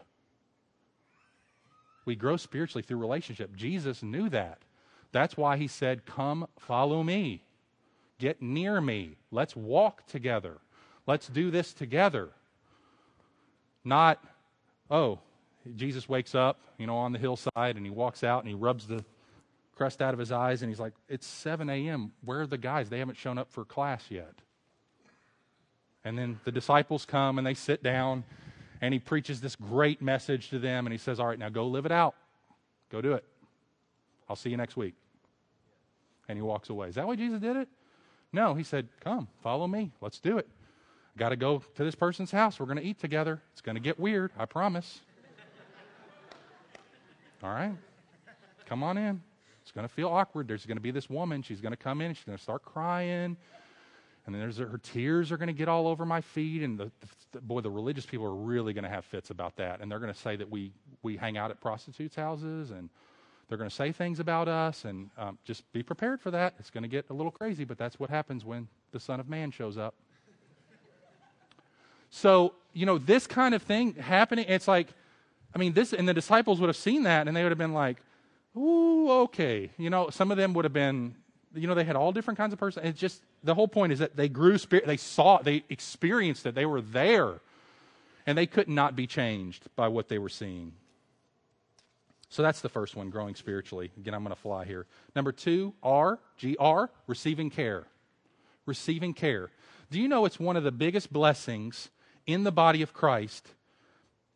[2.08, 3.54] We grow spiritually through relationship.
[3.54, 4.60] Jesus knew that.
[5.12, 7.42] That's why he said, Come, follow me.
[8.18, 9.18] Get near me.
[9.30, 10.56] Let's walk together.
[11.06, 12.30] Let's do this together.
[13.84, 14.24] Not,
[14.90, 15.18] oh,
[15.76, 18.86] Jesus wakes up, you know, on the hillside and he walks out and he rubs
[18.86, 19.04] the
[19.76, 22.12] crust out of his eyes and he's like, It's 7 a.m.
[22.24, 22.88] Where are the guys?
[22.88, 24.32] They haven't shown up for class yet.
[26.06, 28.24] And then the disciples come and they sit down
[28.80, 31.66] and he preaches this great message to them and he says, All right, now go
[31.66, 32.14] live it out.
[32.90, 33.24] Go do it.
[34.28, 34.94] I'll see you next week.
[36.28, 36.88] And he walks away.
[36.88, 37.68] Is that why Jesus did it?
[38.32, 39.92] No, he said, Come, follow me.
[40.00, 40.48] Let's do it.
[41.16, 42.60] Got to go to this person's house.
[42.60, 43.40] We're going to eat together.
[43.52, 45.00] It's going to get weird, I promise.
[47.42, 47.72] All right?
[48.66, 49.20] Come on in.
[49.62, 50.48] It's going to feel awkward.
[50.48, 51.42] There's going to be this woman.
[51.42, 52.14] She's going to come in.
[52.14, 53.36] She's going to start crying.
[54.28, 56.60] And then there's her tears are going to get all over my feet.
[56.62, 56.92] And the,
[57.32, 59.80] the, boy, the religious people are really going to have fits about that.
[59.80, 60.70] And they're going to say that we,
[61.02, 62.70] we hang out at prostitutes' houses.
[62.70, 62.90] And
[63.48, 64.84] they're going to say things about us.
[64.84, 66.52] And um, just be prepared for that.
[66.58, 69.30] It's going to get a little crazy, but that's what happens when the Son of
[69.30, 69.94] Man shows up.
[72.10, 74.88] So, you know, this kind of thing happening, it's like,
[75.54, 77.72] I mean, this, and the disciples would have seen that and they would have been
[77.72, 77.96] like,
[78.54, 79.70] ooh, okay.
[79.78, 81.14] You know, some of them would have been,
[81.54, 82.86] you know, they had all different kinds of persons.
[82.86, 86.54] It's just, the whole point is that they grew spirit, they saw, they experienced it,
[86.54, 87.40] they were there.
[88.26, 90.72] And they could not be changed by what they were seeing.
[92.28, 93.90] So that's the first one, growing spiritually.
[93.96, 94.84] Again, I'm going to fly here.
[95.16, 97.86] Number two, R, G R, receiving care.
[98.66, 99.48] Receiving care.
[99.90, 101.88] Do you know it's one of the biggest blessings
[102.26, 103.48] in the body of Christ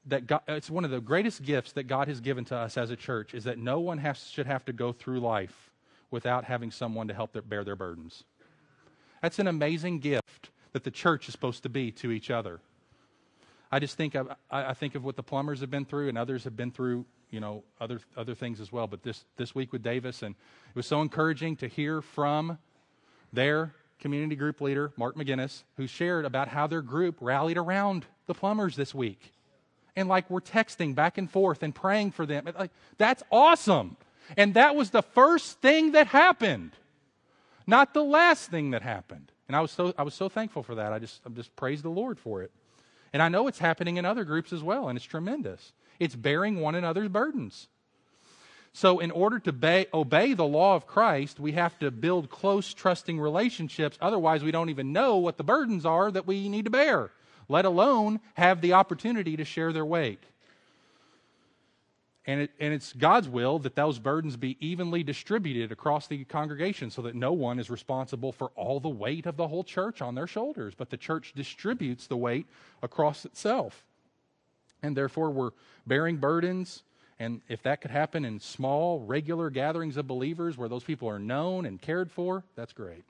[0.07, 2.91] that God, it's one of the greatest gifts that God has given to us as
[2.91, 5.71] a church is that no one has, should have to go through life
[6.13, 8.25] without having someone to help their, bear their burdens.
[9.23, 12.61] That's an amazing gift that the church is supposed to be to each other.
[13.71, 16.45] I just think of, I think of what the plumbers have been through, and others
[16.45, 18.87] have been through, you know, other other things as well.
[18.87, 22.59] But this this week with Davis, and it was so encouraging to hear from
[23.33, 28.35] their community group leader, Mark McGinnis, who shared about how their group rallied around the
[28.35, 29.33] plumbers this week.
[29.97, 32.49] And like we're texting back and forth and praying for them.
[32.59, 33.97] Like, that's awesome.
[34.37, 36.73] And that was the first thing that happened,
[37.67, 39.31] not the last thing that happened.
[39.49, 40.93] And I was so, I was so thankful for that.
[40.93, 42.51] I just, I just praise the Lord for it.
[43.13, 45.73] And I know it's happening in other groups as well, and it's tremendous.
[45.99, 47.69] It's bearing one another's burdens.
[48.75, 52.73] So, in order to obey, obey the law of Christ, we have to build close,
[52.73, 53.99] trusting relationships.
[54.01, 57.11] Otherwise, we don't even know what the burdens are that we need to bear,
[57.49, 60.25] let alone have the opportunity to share their weight.
[62.25, 66.91] And, it, and it's God's will that those burdens be evenly distributed across the congregation
[66.91, 70.15] so that no one is responsible for all the weight of the whole church on
[70.15, 72.47] their shoulders, but the church distributes the weight
[72.81, 73.85] across itself.
[74.85, 75.51] And therefore, we're
[75.87, 76.85] bearing burdens
[77.23, 81.21] and if that could happen in small, regular gatherings of believers where those people are
[81.21, 83.05] known and cared for, that's great.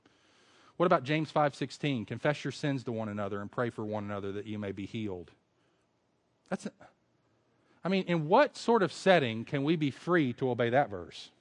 [0.77, 2.05] What about James 5:16?
[2.05, 4.85] Confess your sins to one another and pray for one another that you may be
[4.85, 5.31] healed.
[6.47, 6.67] That's
[7.83, 11.31] I mean, in what sort of setting can we be free to obey that verse?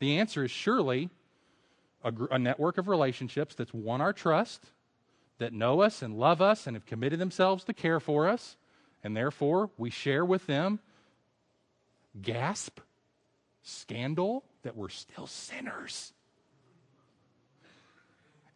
[0.00, 1.10] The answer is surely
[2.02, 4.64] a, a, network of relationships that's won our trust,
[5.38, 8.56] that know us and love us and have committed themselves to care for us,
[9.04, 10.80] and therefore, we share with them
[12.20, 12.80] gasp,
[13.62, 16.12] scandal that we're still sinners.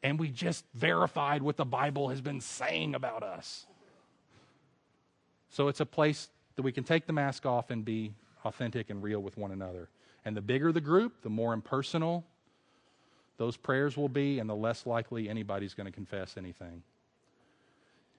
[0.02, 3.66] And we just verified what the Bible has been saying about us.
[5.54, 8.12] So it's a place that we can take the mask off and be
[8.44, 9.88] authentic and real with one another.
[10.24, 12.24] And the bigger the group, the more impersonal
[13.36, 16.82] those prayers will be, and the less likely anybody's going to confess anything.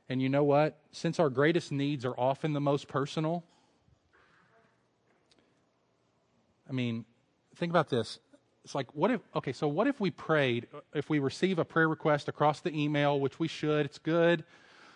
[0.07, 0.77] And you know what?
[0.93, 3.43] Since our greatest needs are often the most personal,
[6.69, 7.03] I mean,
[7.57, 8.19] think about this.
[8.63, 11.89] It's like, what if, okay, so what if we prayed, if we receive a prayer
[11.89, 14.45] request across the email, which we should, it's good.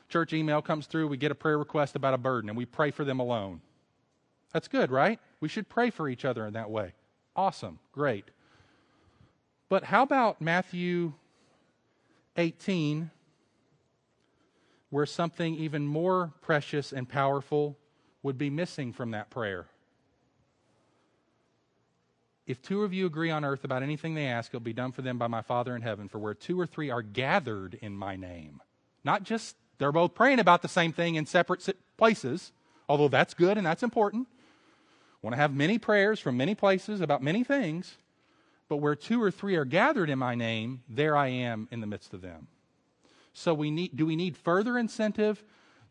[0.10, 2.92] Church email comes through, we get a prayer request about a burden, and we pray
[2.92, 3.62] for them alone.
[4.52, 5.20] That's good, right?
[5.40, 6.94] We should pray for each other in that way.
[7.36, 8.26] Awesome, great.
[9.70, 11.14] But how about Matthew
[12.36, 13.12] 18,
[14.90, 17.78] where something even more precious and powerful
[18.24, 19.68] would be missing from that prayer.
[22.48, 25.04] If two of you agree on earth about anything they ask, it'll be done for
[25.04, 26.10] them by my Father in heaven.
[26.10, 28.62] For where two or three are gathered in my name,
[29.04, 32.52] not just they're both praying about the same thing in separate places,
[32.88, 34.28] although that's good and that's important.
[35.22, 37.98] Want to have many prayers from many places about many things,
[38.70, 41.88] but where two or three are gathered in my name, there I am in the
[41.88, 42.48] midst of them.
[43.34, 45.44] So we need, do we need further incentive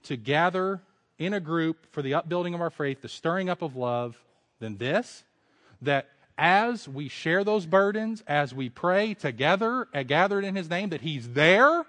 [0.05, 0.81] to gather
[1.19, 4.17] in a group for the upbuilding of our faith, the stirring up of love,
[4.61, 5.25] than this?
[5.83, 10.91] That as we share those burdens, as we pray together, uh, gathered in His name,
[10.91, 11.85] that He's there.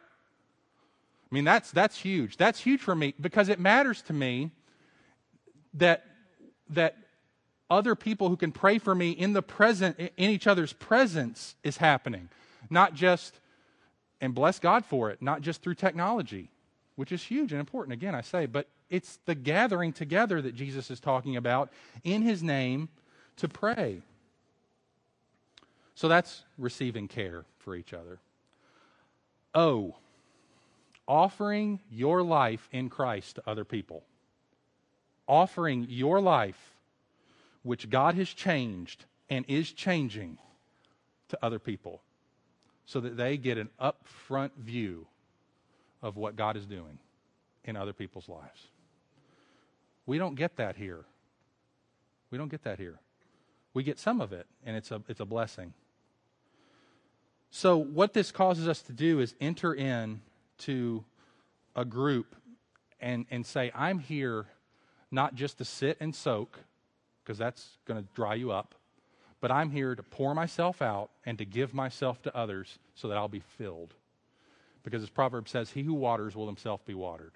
[1.32, 2.38] I mean, that's, that's huge.
[2.38, 4.52] That's huge for me because it matters to me
[5.76, 6.06] that,
[6.72, 6.98] that
[7.70, 11.78] other people who can pray for me in the present, in each other's presence is
[11.78, 12.30] happening.
[12.70, 13.40] Not just
[14.22, 16.50] and bless God for it, not just through technology,
[16.96, 20.90] which is huge and important, again, I say, but it's the gathering together that Jesus
[20.90, 21.72] is talking about
[22.04, 22.90] in his name
[23.38, 24.02] to pray.
[25.96, 28.20] So that's receiving care for each other.
[29.54, 29.96] O,
[31.10, 34.04] offering your life in Christ to other people.
[35.28, 36.76] Offering your life,
[37.64, 40.38] which God has changed and is changing,
[41.30, 42.02] to other people
[42.86, 45.08] so that they get an upfront view
[46.02, 46.98] of what God is doing
[47.64, 48.68] in other people's lives.
[50.06, 51.06] We don't get that here.
[52.32, 53.00] We don't get that here.
[53.74, 55.74] We get some of it, and it's a, it's a blessing.
[57.52, 60.22] So, what this causes us to do is enter in
[60.60, 61.04] to
[61.76, 62.36] a group
[63.00, 64.46] and, and say, I'm here
[65.12, 66.60] not just to sit and soak,
[67.24, 68.76] because that's going to dry you up,
[69.42, 73.18] but I'm here to pour myself out and to give myself to others so that
[73.18, 73.94] I'll be filled.
[74.84, 77.34] because as Proverbs says, he who waters will himself be watered.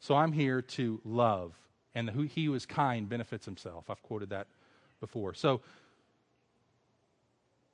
[0.00, 1.54] So I'm here to love,
[1.94, 3.90] and who he who is kind benefits himself.
[3.90, 4.46] I've quoted that
[5.00, 5.34] before.
[5.34, 5.60] So,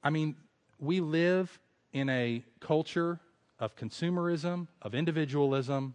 [0.02, 0.36] I mean,
[0.78, 1.58] we live
[1.92, 3.20] in a culture
[3.58, 5.94] of consumerism, of individualism,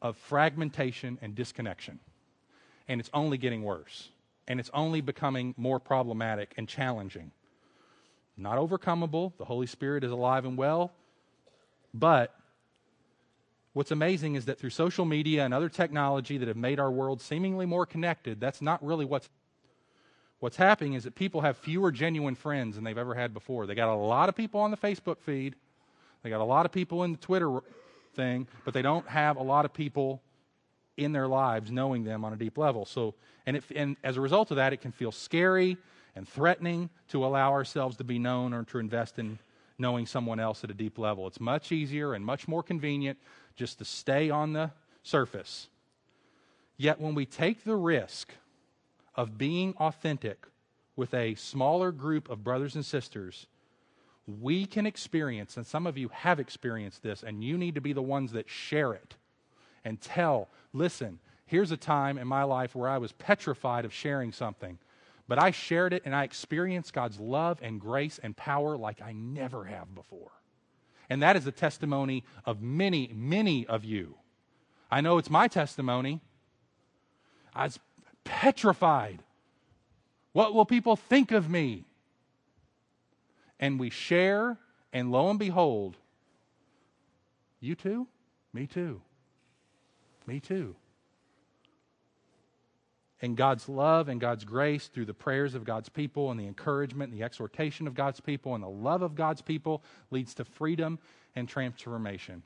[0.00, 1.98] of fragmentation and disconnection.
[2.88, 4.10] And it's only getting worse.
[4.48, 7.32] And it's only becoming more problematic and challenging.
[8.36, 9.32] Not overcomable.
[9.38, 10.92] The Holy Spirit is alive and well.
[11.92, 12.34] But
[13.72, 17.20] what's amazing is that through social media and other technology that have made our world
[17.20, 19.28] seemingly more connected, that's not really what's
[20.38, 23.66] what's happening is that people have fewer genuine friends than they've ever had before.
[23.66, 25.56] They got a lot of people on the Facebook feed,
[26.26, 27.60] they got a lot of people in the Twitter
[28.16, 30.20] thing, but they don't have a lot of people
[30.96, 32.84] in their lives knowing them on a deep level.
[32.84, 33.14] So,
[33.46, 35.76] and, and as a result of that, it can feel scary
[36.16, 39.38] and threatening to allow ourselves to be known or to invest in
[39.78, 41.28] knowing someone else at a deep level.
[41.28, 43.20] It's much easier and much more convenient
[43.54, 44.72] just to stay on the
[45.04, 45.68] surface.
[46.76, 48.34] Yet, when we take the risk
[49.14, 50.44] of being authentic
[50.96, 53.46] with a smaller group of brothers and sisters,
[54.26, 57.92] we can experience, and some of you have experienced this, and you need to be
[57.92, 59.14] the ones that share it
[59.84, 64.32] and tell listen, here's a time in my life where I was petrified of sharing
[64.32, 64.78] something,
[65.28, 69.12] but I shared it and I experienced God's love and grace and power like I
[69.12, 70.32] never have before.
[71.08, 74.16] And that is a testimony of many, many of you.
[74.90, 76.20] I know it's my testimony.
[77.54, 77.78] I was
[78.24, 79.22] petrified.
[80.32, 81.84] What will people think of me?
[83.58, 84.58] And we share,
[84.92, 85.96] and lo and behold,
[87.60, 88.06] you too?
[88.52, 89.00] Me too.
[90.26, 90.76] Me too.
[93.22, 97.10] And God's love and God's grace through the prayers of God's people and the encouragement
[97.10, 100.98] and the exhortation of God's people and the love of God's people leads to freedom
[101.34, 102.42] and transformation.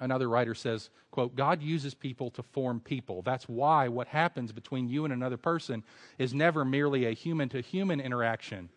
[0.00, 3.22] Another writer says, quote, God uses people to form people.
[3.22, 5.84] That's why what happens between you and another person
[6.18, 8.68] is never merely a human to human interaction.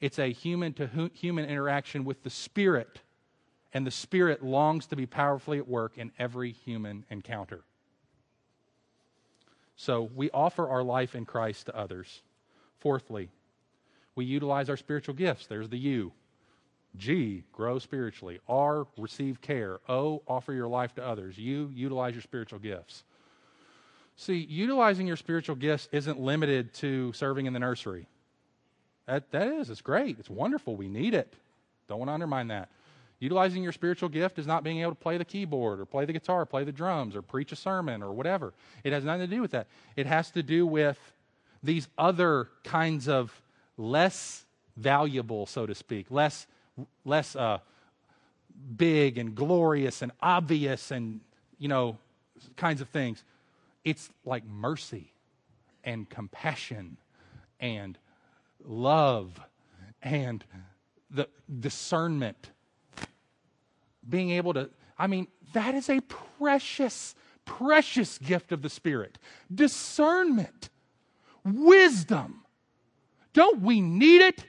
[0.00, 3.00] It's a human to human interaction with the Spirit
[3.72, 7.62] and the Spirit longs to be powerfully at work in every human encounter.
[9.76, 12.22] So we offer our life in Christ to others.
[12.78, 13.30] Fourthly,
[14.14, 15.46] we utilize our spiritual gifts.
[15.46, 16.12] There's the U.
[16.96, 18.40] G, grow spiritually.
[18.48, 19.78] R, receive care.
[19.88, 21.38] O, offer your life to others.
[21.38, 23.04] U, utilize your spiritual gifts.
[24.16, 28.06] See, utilizing your spiritual gifts isn't limited to serving in the nursery.
[29.10, 30.20] That, that is, it's great.
[30.20, 30.76] It's wonderful.
[30.76, 31.34] We need it.
[31.88, 32.68] Don't want to undermine that.
[33.18, 36.12] Utilizing your spiritual gift is not being able to play the keyboard or play the
[36.12, 38.52] guitar, play the drums, or preach a sermon or whatever.
[38.84, 39.66] It has nothing to do with that.
[39.96, 40.96] It has to do with
[41.60, 43.42] these other kinds of
[43.76, 44.46] less
[44.76, 46.46] valuable, so to speak, less,
[47.04, 47.58] less uh,
[48.76, 51.18] big and glorious and obvious and,
[51.58, 51.98] you know,
[52.54, 53.24] kinds of things.
[53.84, 55.12] It's like mercy
[55.82, 56.96] and compassion
[57.58, 57.98] and
[58.64, 59.40] love
[60.02, 60.44] and
[61.10, 61.28] the
[61.60, 62.50] discernment
[64.08, 69.18] being able to, I mean, that is a precious, precious gift of the Spirit.
[69.52, 70.70] Discernment,
[71.44, 72.42] wisdom.
[73.32, 74.44] Don't we need it?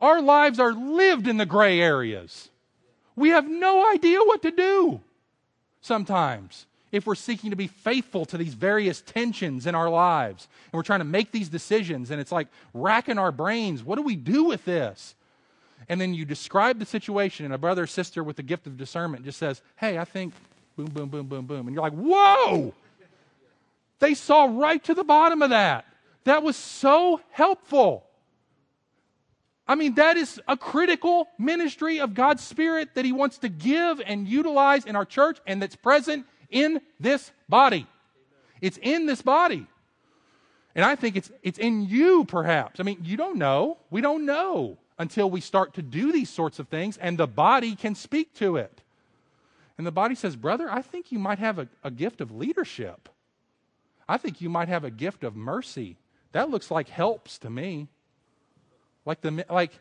[0.00, 2.50] Our lives are lived in the gray areas.
[3.16, 5.00] We have no idea what to do
[5.80, 10.78] sometimes if we're seeking to be faithful to these various tensions in our lives and
[10.78, 13.82] we're trying to make these decisions and it's like racking our brains.
[13.82, 15.14] What do we do with this?
[15.88, 18.76] and then you describe the situation, and a brother or sister with the gift of
[18.76, 20.34] discernment just says, Hey, I think
[20.76, 21.66] boom, boom, boom, boom, boom.
[21.66, 22.74] And you're like, Whoa!
[24.00, 25.84] They saw right to the bottom of that.
[26.24, 28.04] That was so helpful.
[29.66, 34.00] I mean, that is a critical ministry of God's Spirit that He wants to give
[34.04, 37.86] and utilize in our church and that's present in this body.
[38.60, 39.66] It's in this body.
[40.74, 42.80] And I think it's, it's in you, perhaps.
[42.80, 43.78] I mean, you don't know.
[43.90, 47.74] We don't know until we start to do these sorts of things and the body
[47.74, 48.80] can speak to it.
[49.76, 53.08] And the body says, Brother, I think you might have a, a gift of leadership.
[54.08, 55.96] I think you might have a gift of mercy.
[56.32, 57.88] That looks like helps to me.
[59.06, 59.72] Like the like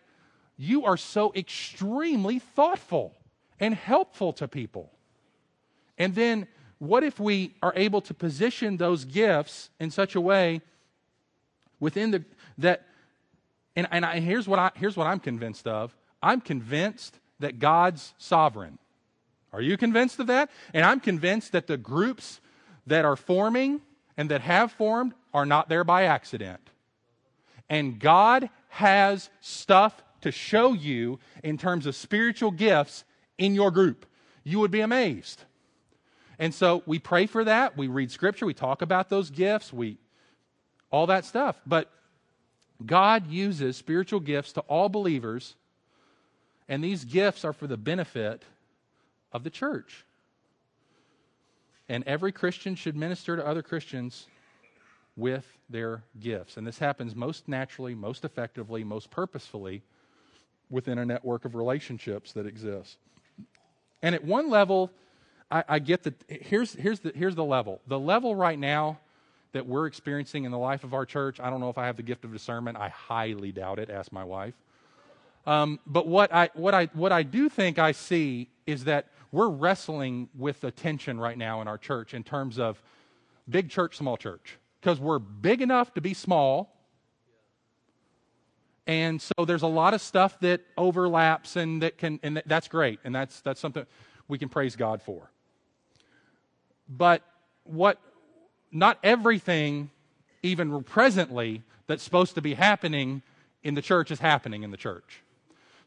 [0.57, 3.13] you are so extremely thoughtful
[3.59, 4.91] and helpful to people.
[5.97, 6.47] And then
[6.79, 10.61] what if we are able to position those gifts in such a way
[11.79, 12.23] within the
[12.57, 12.83] that
[13.77, 18.13] and, and I, here's, what I, here's what I'm convinced of I'm convinced that God's
[18.17, 18.79] sovereign.
[19.53, 20.49] Are you convinced of that?
[20.73, 22.41] And I'm convinced that the groups
[22.87, 23.81] that are forming
[24.17, 26.59] and that have formed are not there by accident.
[27.69, 33.03] And God has stuff to show you in terms of spiritual gifts
[33.37, 34.05] in your group.
[34.43, 35.43] you would be amazed.
[36.39, 37.77] And so we pray for that.
[37.77, 38.45] We read scripture.
[38.45, 39.73] We talk about those gifts.
[39.73, 39.97] We,
[40.91, 41.59] all that stuff.
[41.65, 41.89] But
[42.85, 45.55] God uses spiritual gifts to all believers,
[46.69, 48.43] and these gifts are for the benefit
[49.31, 50.05] of the church.
[51.89, 54.27] And every Christian should minister to other Christians
[55.15, 56.57] with their gifts.
[56.57, 59.81] And this happens most naturally, most effectively, most purposefully
[60.69, 62.97] within a network of relationships that exists.
[64.01, 64.91] And at one level,
[65.49, 67.81] I, I get that here's, here's, the, here's the level.
[67.87, 68.99] The level right now
[69.53, 71.97] that we're experiencing in the life of our church, I don't know if I have
[71.97, 72.77] the gift of discernment.
[72.77, 73.89] I highly doubt it.
[73.89, 74.53] Ask my wife.
[75.45, 79.47] Um, but what I, what, I, what I do think I see is that we're
[79.47, 82.81] wrestling with the tension right now in our church in terms of
[83.49, 84.57] big church, small church.
[84.81, 86.73] Because we're big enough to be small.
[88.85, 92.99] And so there's a lot of stuff that overlaps and that can, and that's great.
[93.05, 93.85] And that's, that's something
[94.27, 95.29] we can praise God for.
[96.89, 97.21] But
[97.63, 97.99] what,
[98.71, 99.89] not everything,
[100.43, 103.21] even presently, that's supposed to be happening
[103.63, 105.23] in the church is happening in the church.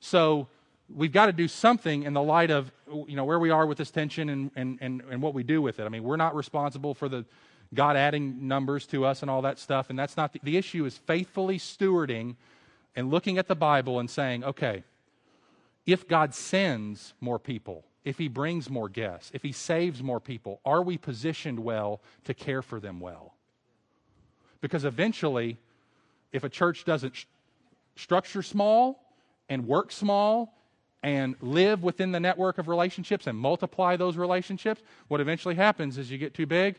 [0.00, 0.48] So
[0.94, 2.72] we've got to do something in the light of
[3.06, 5.62] you know where we are with this tension and, and, and, and what we do
[5.62, 5.84] with it.
[5.84, 7.24] I mean, we're not responsible for the
[7.72, 10.84] God adding numbers to us and all that stuff, and that's not the, the issue
[10.84, 12.34] is faithfully stewarding
[12.96, 14.82] and looking at the Bible and saying, okay,
[15.86, 20.60] if God sends more people, if he brings more guests, if he saves more people,
[20.64, 23.34] are we positioned well to care for them well?
[24.60, 25.58] Because eventually,
[26.32, 27.24] if a church doesn't sh-
[27.96, 29.02] structure small
[29.48, 30.54] and work small
[31.02, 36.10] and live within the network of relationships and multiply those relationships, what eventually happens is
[36.10, 36.76] you get too big,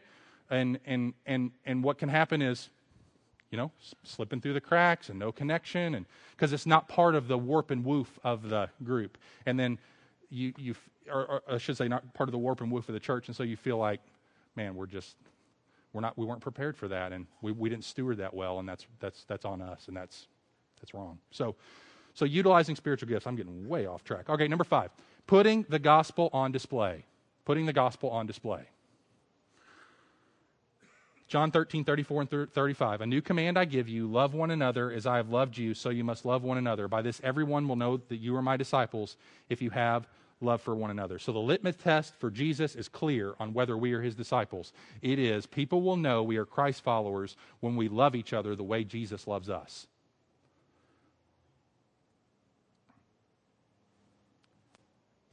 [0.49, 2.69] and, and, and, and what can happen is,
[3.51, 3.71] you know,
[4.03, 6.05] slipping through the cracks and no connection, and
[6.35, 9.17] because it's not part of the warp and woof of the group.
[9.45, 9.77] And then
[10.29, 10.75] you, you
[11.09, 13.27] or, or I should say, not part of the warp and woof of the church,
[13.27, 14.01] and so you feel like,
[14.55, 15.15] man, we're just,
[15.93, 18.67] we're not, we weren't prepared for that, and we, we didn't steward that well, and
[18.67, 20.27] that's, that's, that's on us, and that's,
[20.79, 21.17] that's wrong.
[21.31, 21.55] So,
[22.13, 23.25] so, utilizing spiritual gifts.
[23.25, 24.29] I'm getting way off track.
[24.29, 24.91] Okay, number five,
[25.27, 27.05] putting the gospel on display.
[27.45, 28.63] Putting the gospel on display.
[31.27, 33.01] John 13, 34 and 35.
[33.01, 35.89] A new command I give you love one another as I have loved you, so
[35.89, 36.89] you must love one another.
[36.89, 39.15] By this, everyone will know that you are my disciples
[39.49, 40.07] if you have
[40.41, 41.19] love for one another.
[41.19, 44.73] So, the litmus test for Jesus is clear on whether we are his disciples.
[45.01, 48.63] It is people will know we are Christ followers when we love each other the
[48.63, 49.87] way Jesus loves us.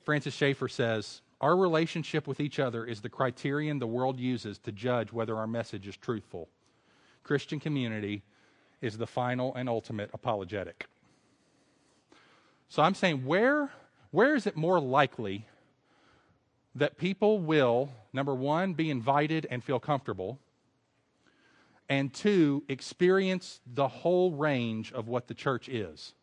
[0.09, 4.73] Francis Schaeffer says, Our relationship with each other is the criterion the world uses to
[4.73, 6.49] judge whether our message is truthful.
[7.23, 8.23] Christian community
[8.81, 10.87] is the final and ultimate apologetic.
[12.71, 13.71] So I'm saying, where,
[14.11, 15.47] where is it more likely
[16.75, 20.39] that people will, number one, be invited and feel comfortable,
[21.89, 26.15] and two, experience the whole range of what the church is?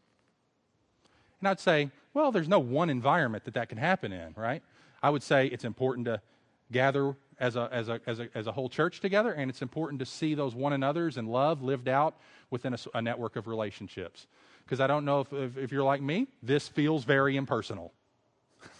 [1.39, 4.63] And I'd say, well, there's no one environment that that can happen in, right?
[5.03, 6.21] I would say it's important to
[6.71, 9.99] gather as a, as a, as a, as a whole church together, and it's important
[9.99, 12.15] to see those one another's and love lived out
[12.49, 14.27] within a, a network of relationships.
[14.65, 17.93] Because I don't know if, if, if, you're like me, this feels very impersonal.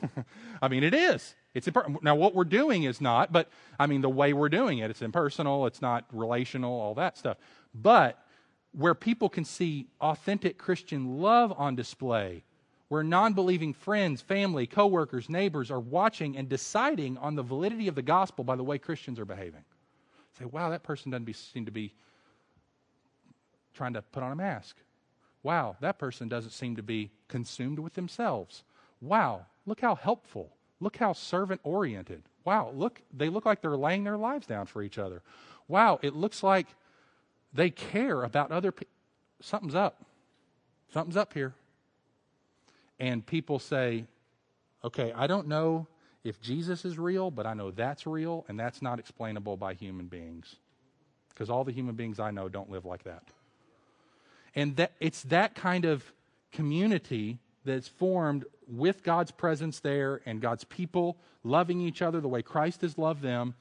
[0.61, 1.35] I mean, it is.
[1.53, 4.79] It's imper- now what we're doing is not, but I mean the way we're doing
[4.79, 4.89] it.
[4.89, 5.67] It's impersonal.
[5.67, 6.73] It's not relational.
[6.73, 7.37] All that stuff.
[7.73, 8.19] But
[8.71, 12.43] where people can see authentic Christian love on display,
[12.89, 17.95] where non believing friends, family, coworkers, neighbors are watching and deciding on the validity of
[17.95, 19.63] the gospel by the way Christians are behaving.
[20.39, 21.93] Say, wow, that person doesn't be, seem to be
[23.73, 24.75] trying to put on a mask.
[25.45, 28.63] Wow, that person doesn't seem to be consumed with themselves.
[28.99, 30.49] Wow, look how helpful.
[30.79, 32.23] Look how servant oriented.
[32.43, 35.21] Wow, look, they look like they're laying their lives down for each other.
[35.67, 36.65] Wow, it looks like
[37.53, 38.91] they care about other people.
[39.39, 40.03] Something's up.
[40.91, 41.53] Something's up here
[42.99, 44.05] and people say,
[44.83, 45.85] okay, I don't know
[46.23, 50.07] if Jesus is real, but I know that's real, and that's not explainable by human
[50.07, 50.55] beings.
[51.29, 53.23] Because all the human beings I know don't live like that.
[54.55, 56.03] And that, it's that kind of
[56.51, 62.41] community that's formed with God's presence there and God's people loving each other the way
[62.41, 63.55] Christ has loved them,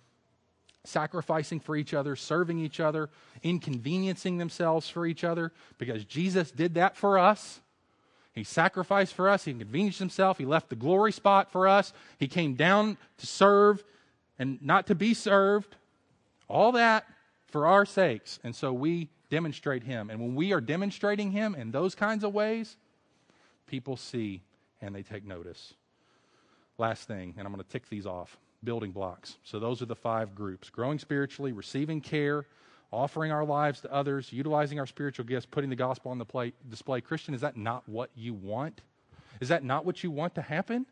[0.85, 3.11] sacrificing for each other, serving each other,
[3.43, 7.61] inconveniencing themselves for each other, because Jesus did that for us.
[8.33, 9.45] He sacrificed for us.
[9.45, 10.39] He inconvenienced himself.
[10.39, 11.93] He left the glory spot for us.
[12.19, 13.85] He came down to serve
[14.39, 15.77] and not to be served.
[16.49, 17.07] All that
[17.47, 18.41] for our sakes.
[18.43, 20.11] And so we demonstrate him.
[20.11, 22.77] And when we are demonstrating him in those kinds of ways,
[23.67, 24.43] people see
[24.81, 25.75] and they take notice.
[26.79, 29.37] Last thing, and I'm going to tick these off building blocks.
[29.43, 32.47] So those are the five groups growing spiritually, receiving care,
[32.93, 36.53] offering our lives to others, utilizing our spiritual gifts, putting the gospel on the play,
[36.71, 37.01] display.
[37.01, 38.83] Christian, is that not what you want?
[39.41, 40.87] Is that not what you want to happen?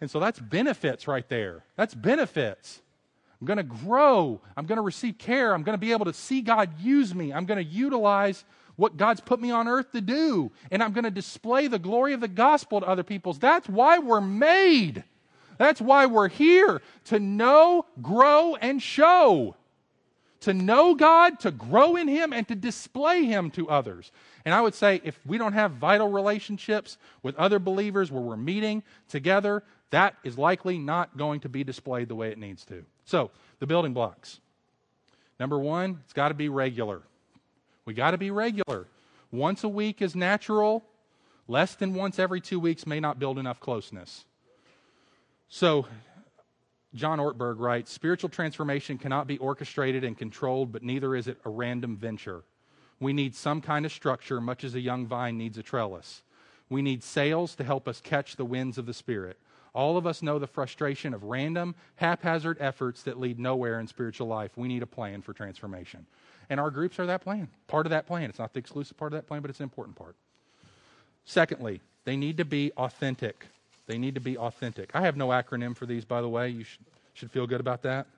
[0.00, 1.62] And so that's benefits right there.
[1.76, 2.82] That's benefits.
[3.40, 4.40] I'm going to grow.
[4.56, 5.54] I'm going to receive care.
[5.54, 7.32] I'm going to be able to see God use me.
[7.32, 8.44] I'm going to utilize
[8.76, 10.50] what God's put me on earth to do.
[10.70, 13.32] And I'm going to display the glory of the gospel to other people.
[13.32, 15.04] That's why we're made.
[15.58, 19.56] That's why we're here to know, grow, and show.
[20.42, 24.12] To know God, to grow in Him, and to display Him to others.
[24.44, 28.36] And I would say if we don't have vital relationships with other believers where we're
[28.36, 32.84] meeting together, that is likely not going to be displayed the way it needs to.
[33.04, 34.40] So, the building blocks.
[35.40, 37.02] Number one, it's got to be regular.
[37.84, 38.86] We got to be regular.
[39.30, 40.84] Once a week is natural.
[41.46, 44.26] Less than once every two weeks may not build enough closeness.
[45.48, 45.86] So,
[46.94, 51.50] John Ortberg writes Spiritual transformation cannot be orchestrated and controlled, but neither is it a
[51.50, 52.42] random venture.
[53.00, 56.22] We need some kind of structure, much as a young vine needs a trellis.
[56.68, 59.38] We need sails to help us catch the winds of the Spirit.
[59.78, 64.26] All of us know the frustration of random, haphazard efforts that lead nowhere in spiritual
[64.26, 64.50] life.
[64.56, 66.04] We need a plan for transformation.
[66.50, 68.28] And our groups are that plan, part of that plan.
[68.28, 70.16] It's not the exclusive part of that plan, but it's an important part.
[71.24, 73.46] Secondly, they need to be authentic.
[73.86, 74.90] They need to be authentic.
[74.94, 76.48] I have no acronym for these, by the way.
[76.48, 78.08] You should, should feel good about that.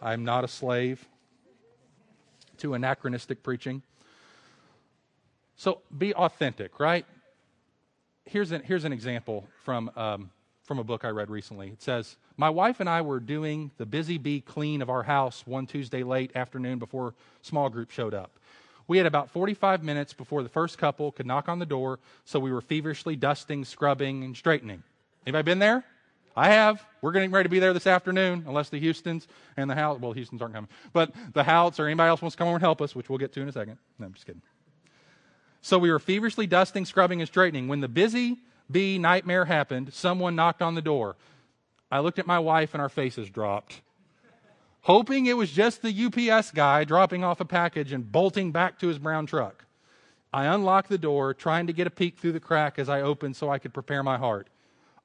[0.00, 1.04] I'm not a slave
[2.56, 3.82] to anachronistic preaching.
[5.56, 7.04] So be authentic, right?
[8.24, 10.30] Here's an, here's an example from um,
[10.72, 11.68] from a book I read recently.
[11.68, 15.46] It says, My wife and I were doing the busy bee clean of our house
[15.46, 17.12] one Tuesday late afternoon before
[17.42, 18.30] small group showed up.
[18.88, 22.40] We had about 45 minutes before the first couple could knock on the door, so
[22.40, 24.82] we were feverishly dusting, scrubbing, and straightening.
[25.26, 25.84] Anybody been there?
[26.34, 26.82] I have.
[27.02, 30.14] We're getting ready to be there this afternoon, unless the Houstons and the House, well,
[30.14, 32.80] Houstons aren't coming, but the Houts or anybody else wants to come over and help
[32.80, 33.76] us, which we'll get to in a second.
[33.98, 34.40] No, I'm just kidding.
[35.60, 37.68] So we were feverishly dusting, scrubbing, and straightening.
[37.68, 38.38] When the busy
[38.72, 39.92] B nightmare happened.
[39.92, 41.16] Someone knocked on the door.
[41.90, 43.82] I looked at my wife and our faces dropped.
[44.82, 48.88] Hoping it was just the UPS guy dropping off a package and bolting back to
[48.88, 49.64] his brown truck.
[50.32, 53.36] I unlocked the door, trying to get a peek through the crack as I opened
[53.36, 54.48] so I could prepare my heart.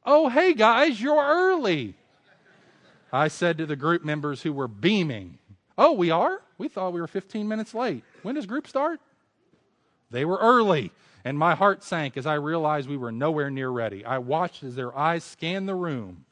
[0.05, 1.95] Oh, hey guys, you're early.
[3.11, 5.37] I said to the group members who were beaming.
[5.77, 6.41] Oh, we are?
[6.57, 8.03] We thought we were 15 minutes late.
[8.23, 8.99] When does group start?
[10.09, 10.91] They were early
[11.27, 14.05] and my heart sank as I realized we were nowhere near ready.
[14.05, 16.23] I watched as their eyes scanned the room,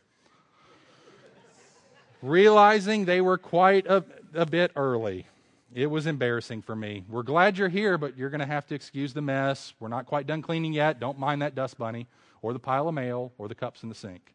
[2.22, 5.28] realizing they were quite a, a bit early.
[5.74, 7.04] It was embarrassing for me.
[7.10, 9.74] We're glad you're here, but you're going to have to excuse the mess.
[9.82, 11.02] We're not quite done cleaning yet.
[11.02, 12.08] Don't mind that dust bunny,
[12.42, 14.34] or the pile of mail, or the cups in the sink.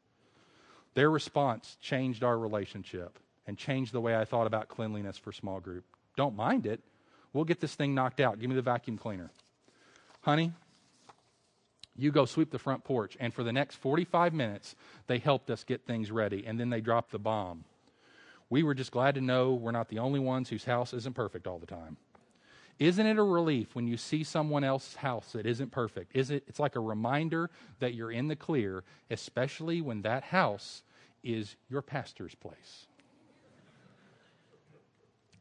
[0.92, 5.58] Their response changed our relationship and changed the way I thought about cleanliness for small
[5.58, 5.86] group.
[6.18, 6.82] Don't mind it.
[7.32, 8.38] We'll get this thing knocked out.
[8.38, 9.30] Give me the vacuum cleaner
[10.20, 10.52] honey,
[11.96, 13.16] you go sweep the front porch.
[13.20, 14.74] And for the next 45 minutes,
[15.06, 17.64] they helped us get things ready, and then they dropped the bomb.
[18.48, 21.46] We were just glad to know we're not the only ones whose house isn't perfect
[21.46, 21.96] all the time.
[22.78, 26.16] Isn't it a relief when you see someone else's house that isn't perfect?
[26.16, 30.82] Is it it's like a reminder that you're in the clear, especially when that house
[31.22, 32.86] is your pastor's place.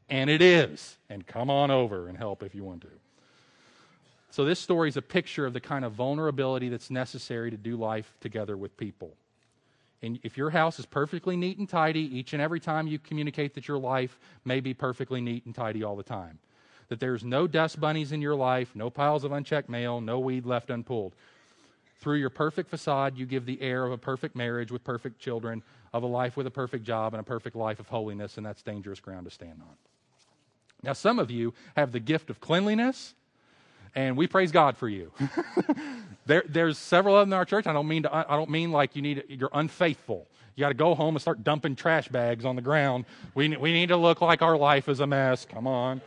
[0.08, 0.98] And it is.
[1.08, 2.90] And come on over and help if you want to.
[4.30, 7.76] So, this story is a picture of the kind of vulnerability that's necessary to do
[7.76, 9.12] life together with people.
[10.02, 13.54] And if your house is perfectly neat and tidy each and every time you communicate
[13.54, 16.38] that your life may be perfectly neat and tidy all the time,
[16.88, 20.46] that there's no dust bunnies in your life, no piles of unchecked mail, no weed
[20.46, 21.14] left unpulled.
[22.00, 25.62] Through your perfect facade, you give the air of a perfect marriage with perfect children,
[25.92, 28.62] of a life with a perfect job, and a perfect life of holiness, and that's
[28.62, 29.74] dangerous ground to stand on.
[30.82, 33.14] Now, some of you have the gift of cleanliness
[33.94, 35.12] and we praise God for you.
[36.26, 37.66] there, there's several of them in our church.
[37.66, 40.26] I don't mean to, I don't mean like you need you're unfaithful.
[40.56, 43.06] You got to go home and start dumping trash bags on the ground.
[43.34, 45.46] We we need to look like our life is a mess.
[45.46, 46.00] Come on,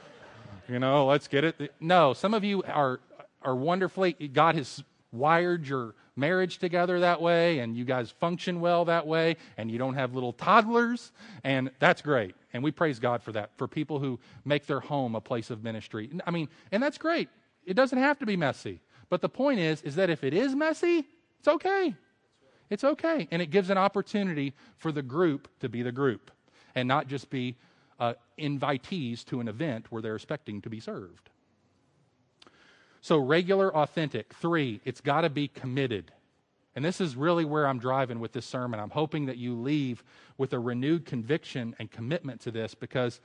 [0.68, 1.74] you know, let's get it.
[1.80, 3.00] No, some of you are
[3.42, 4.14] are wonderfully.
[4.14, 9.38] God has wired your marriage together that way, and you guys function well that way,
[9.58, 11.12] and you don't have little toddlers,
[11.44, 12.36] and that's great.
[12.54, 13.52] And we praise God for that.
[13.58, 16.10] For people who make their home a place of ministry.
[16.26, 17.30] I mean, and that's great.
[17.66, 18.80] It doesn't have to be messy.
[19.10, 21.06] But the point is, is that if it is messy,
[21.40, 21.96] it's okay.
[22.70, 23.28] It's okay.
[23.32, 26.32] And it gives an opportunity for the group to be the group
[26.76, 27.56] and not just be
[28.00, 31.30] uh, invitees to an event where they're expecting to be served.
[33.02, 34.34] So, regular, authentic.
[34.34, 36.12] Three, it's got to be committed.
[36.76, 38.80] And this is really where I'm driving with this sermon.
[38.80, 40.04] I'm hoping that you leave
[40.38, 43.20] with a renewed conviction and commitment to this because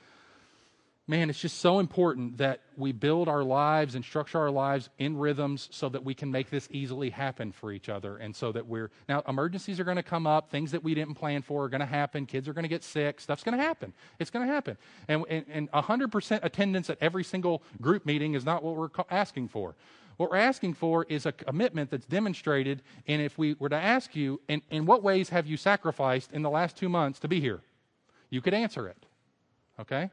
[1.09, 5.17] man, it's just so important that we build our lives and structure our lives in
[5.17, 8.19] rhythms so that we can make this easily happen for each other.
[8.19, 11.15] And so that we're now, emergencies are going to come up, things that we didn't
[11.15, 13.65] plan for are going to happen, kids are going to get sick, stuff's going to
[13.65, 13.95] happen.
[14.19, 14.77] It's going to happen.
[15.09, 19.49] And, and, and 100% attendance at every single group meeting is not what we're asking
[19.49, 19.75] for.
[20.19, 22.83] What we're asking for is a commitment that's demonstrated.
[23.07, 26.43] And if we were to ask you, in, in what ways have you sacrificed in
[26.43, 27.63] the last two months to be here?
[28.29, 29.07] You could answer it.
[29.81, 30.11] Okay?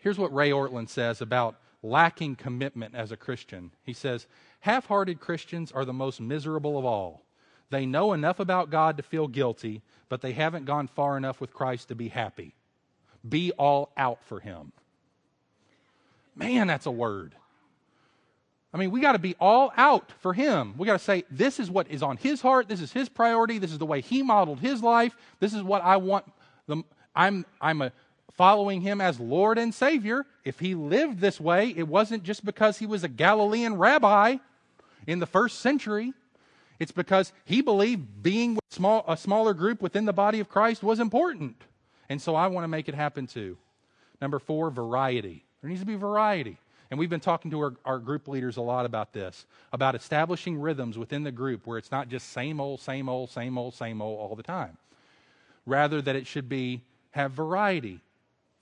[0.00, 3.70] Here's what Ray Ortlund says about lacking commitment as a Christian.
[3.82, 4.26] He says,
[4.60, 7.22] Half hearted Christians are the most miserable of all.
[7.70, 11.54] They know enough about God to feel guilty, but they haven't gone far enough with
[11.54, 12.54] Christ to be happy.
[13.26, 14.72] Be all out for Him.
[16.34, 17.34] Man, that's a word.
[18.72, 20.74] I mean, we got to be all out for Him.
[20.76, 22.68] We got to say, this is what is on His heart.
[22.68, 23.58] This is His priority.
[23.58, 25.16] This is the way He modeled His life.
[25.38, 26.24] This is what I want.
[26.66, 26.82] The,
[27.14, 27.92] I'm, I'm a
[28.40, 32.78] following him as Lord and Savior, if he lived this way, it wasn't just because
[32.78, 34.38] he was a Galilean rabbi
[35.06, 36.14] in the first century.
[36.78, 40.82] It's because he believed being with small, a smaller group within the body of Christ
[40.82, 41.54] was important.
[42.08, 43.58] And so I want to make it happen too.
[44.22, 45.44] Number four, variety.
[45.60, 46.56] There needs to be variety.
[46.90, 50.58] And we've been talking to our, our, group leaders a lot about this, about establishing
[50.58, 54.00] rhythms within the group where it's not just same old, same old, same old, same
[54.00, 54.78] old all the time.
[55.66, 56.80] Rather, that it should be
[57.10, 58.00] have variety.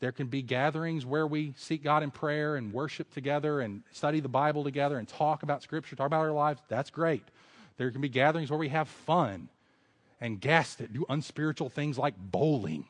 [0.01, 4.21] There can be gatherings where we seek God in prayer and worship together and study
[4.21, 6.61] the Bible together and talk about Scripture, talk about our lives.
[6.69, 7.25] That's great.
[7.79, 9.49] There can be gatherings where we have fun
[10.21, 12.85] and guests that do unspiritual things like bowling,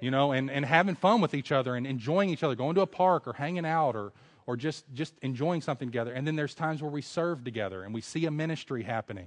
[0.00, 2.82] you know, and, and having fun with each other and enjoying each other, going to
[2.82, 4.12] a park or hanging out or,
[4.46, 6.12] or just, just enjoying something together.
[6.12, 9.26] And then there's times where we serve together and we see a ministry happening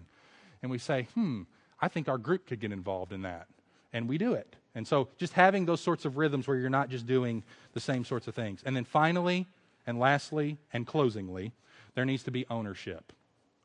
[0.61, 1.43] and we say, hmm,
[1.79, 3.47] I think our group could get involved in that.
[3.93, 4.55] And we do it.
[4.73, 7.43] And so just having those sorts of rhythms where you're not just doing
[7.73, 8.61] the same sorts of things.
[8.65, 9.47] And then finally,
[9.85, 11.51] and lastly, and closingly,
[11.95, 13.11] there needs to be ownership.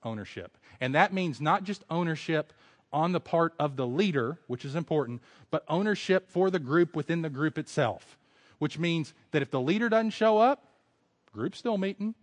[0.02, 0.56] Ownership.
[0.80, 2.52] And that means not just ownership
[2.92, 7.22] on the part of the leader, which is important, but ownership for the group within
[7.22, 8.16] the group itself.
[8.58, 10.64] Which means that if the leader doesn't show up,
[11.32, 12.14] group's still meeting.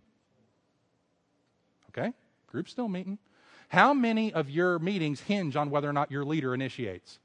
[1.90, 2.12] Okay?
[2.48, 3.18] Group's still meeting.
[3.68, 7.18] How many of your meetings hinge on whether or not your leader initiates?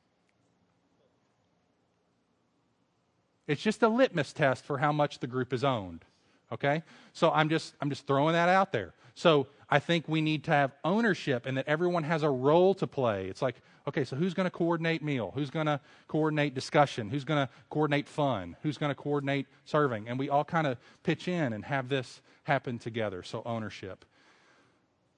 [3.49, 6.05] It's just a litmus test for how much the group is owned.
[6.51, 6.83] Okay?
[7.13, 8.93] So I'm just I'm just throwing that out there.
[9.15, 12.85] So I think we need to have ownership and that everyone has a role to
[12.85, 13.27] play.
[13.27, 13.55] It's like,
[13.87, 15.31] okay, so who's going to coordinate meal?
[15.33, 17.09] Who's going to coordinate discussion?
[17.09, 18.55] Who's going to coordinate fun?
[18.61, 20.07] Who's going to coordinate serving?
[20.07, 23.23] And we all kind of pitch in and have this happen together.
[23.23, 24.05] So ownership.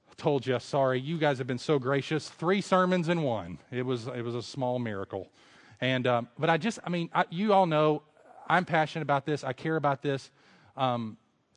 [0.10, 2.30] I told you, sorry, you guys have been so gracious.
[2.30, 3.60] Three sermons in one.
[3.72, 5.30] It was it was a small miracle.
[5.82, 8.04] And um, but I just, I mean, I, you all know
[8.52, 9.46] I'm passionate about this.
[9.46, 10.30] I care about this.
[10.76, 11.16] Um,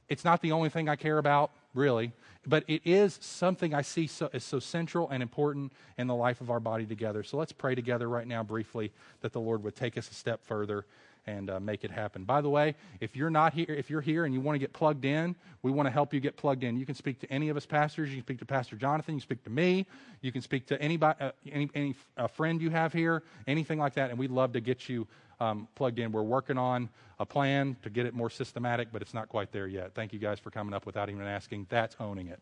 [0.08, 2.12] it's not the only thing I care about, really,
[2.46, 6.40] but it is something I see so, as so central and important in the life
[6.40, 7.24] of our body together.
[7.24, 8.92] So let's pray together right now, briefly,
[9.22, 10.86] that the Lord would take us a step further
[11.26, 12.24] and uh, make it happen.
[12.24, 14.72] By the way, if you're not here, if you're here and you want to get
[14.72, 16.76] plugged in, we want to help you get plugged in.
[16.76, 18.10] You can speak to any of us pastors.
[18.10, 19.14] You can speak to Pastor Jonathan.
[19.14, 19.86] You can speak to me.
[20.20, 23.94] You can speak to anybody, uh, any, any uh, friend you have here, anything like
[23.94, 25.06] that, and we'd love to get you
[25.40, 26.12] um, plugged in.
[26.12, 29.66] We're working on a plan to get it more systematic, but it's not quite there
[29.66, 29.94] yet.
[29.94, 31.66] Thank you guys for coming up without even asking.
[31.70, 32.40] That's owning it.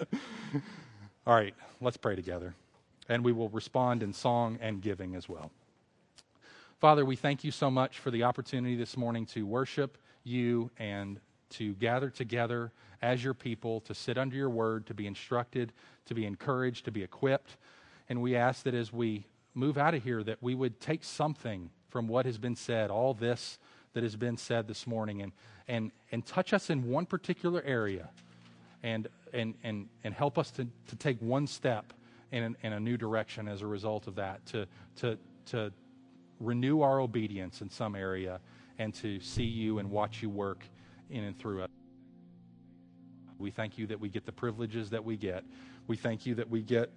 [1.26, 2.54] All right, let's pray together.
[3.08, 5.50] And we will respond in song and giving as well.
[6.80, 11.20] Father, we thank you so much for the opportunity this morning to worship you and
[11.50, 15.72] to gather together as your people, to sit under your word, to be instructed,
[16.06, 17.56] to be encouraged, to be equipped.
[18.08, 21.70] And we ask that as we move out of here, that we would take something
[21.88, 23.58] from what has been said, all this
[23.92, 25.32] that has been said this morning, and,
[25.68, 28.10] and, and touch us in one particular area
[28.82, 31.92] and, and, and, and help us to, to take one step
[32.32, 34.66] in, in a new direction as a result of that, to,
[34.96, 35.16] to,
[35.46, 35.72] to
[36.40, 38.40] renew our obedience in some area
[38.78, 40.64] and to see you and watch you work
[41.10, 41.68] in and through us.
[43.38, 45.44] We thank you that we get the privileges that we get.
[45.86, 46.90] We thank you that we get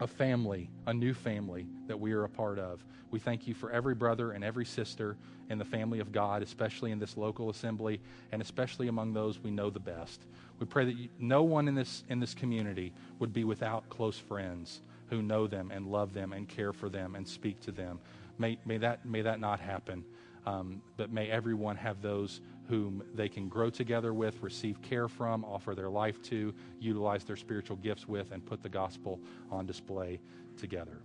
[0.00, 2.84] a family, a new family that we are a part of.
[3.10, 5.16] We thank you for every brother and every sister
[5.48, 8.00] in the family of God, especially in this local assembly
[8.32, 10.22] and especially among those we know the best.
[10.58, 14.18] We pray that you, no one in this, in this community would be without close
[14.18, 14.80] friends
[15.10, 18.00] who know them and love them and care for them and speak to them.
[18.38, 20.04] May, may, that, may that not happen.
[20.46, 25.44] Um, but may everyone have those whom they can grow together with, receive care from,
[25.44, 29.20] offer their life to, utilize their spiritual gifts with, and put the gospel
[29.50, 30.20] on display
[30.56, 31.02] together.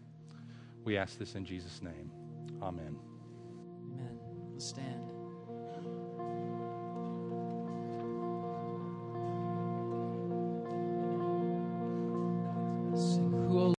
[0.84, 2.11] We ask this in Jesus' name.
[2.61, 2.97] Amen.
[3.93, 4.19] Amen.
[4.53, 5.18] Let's stand.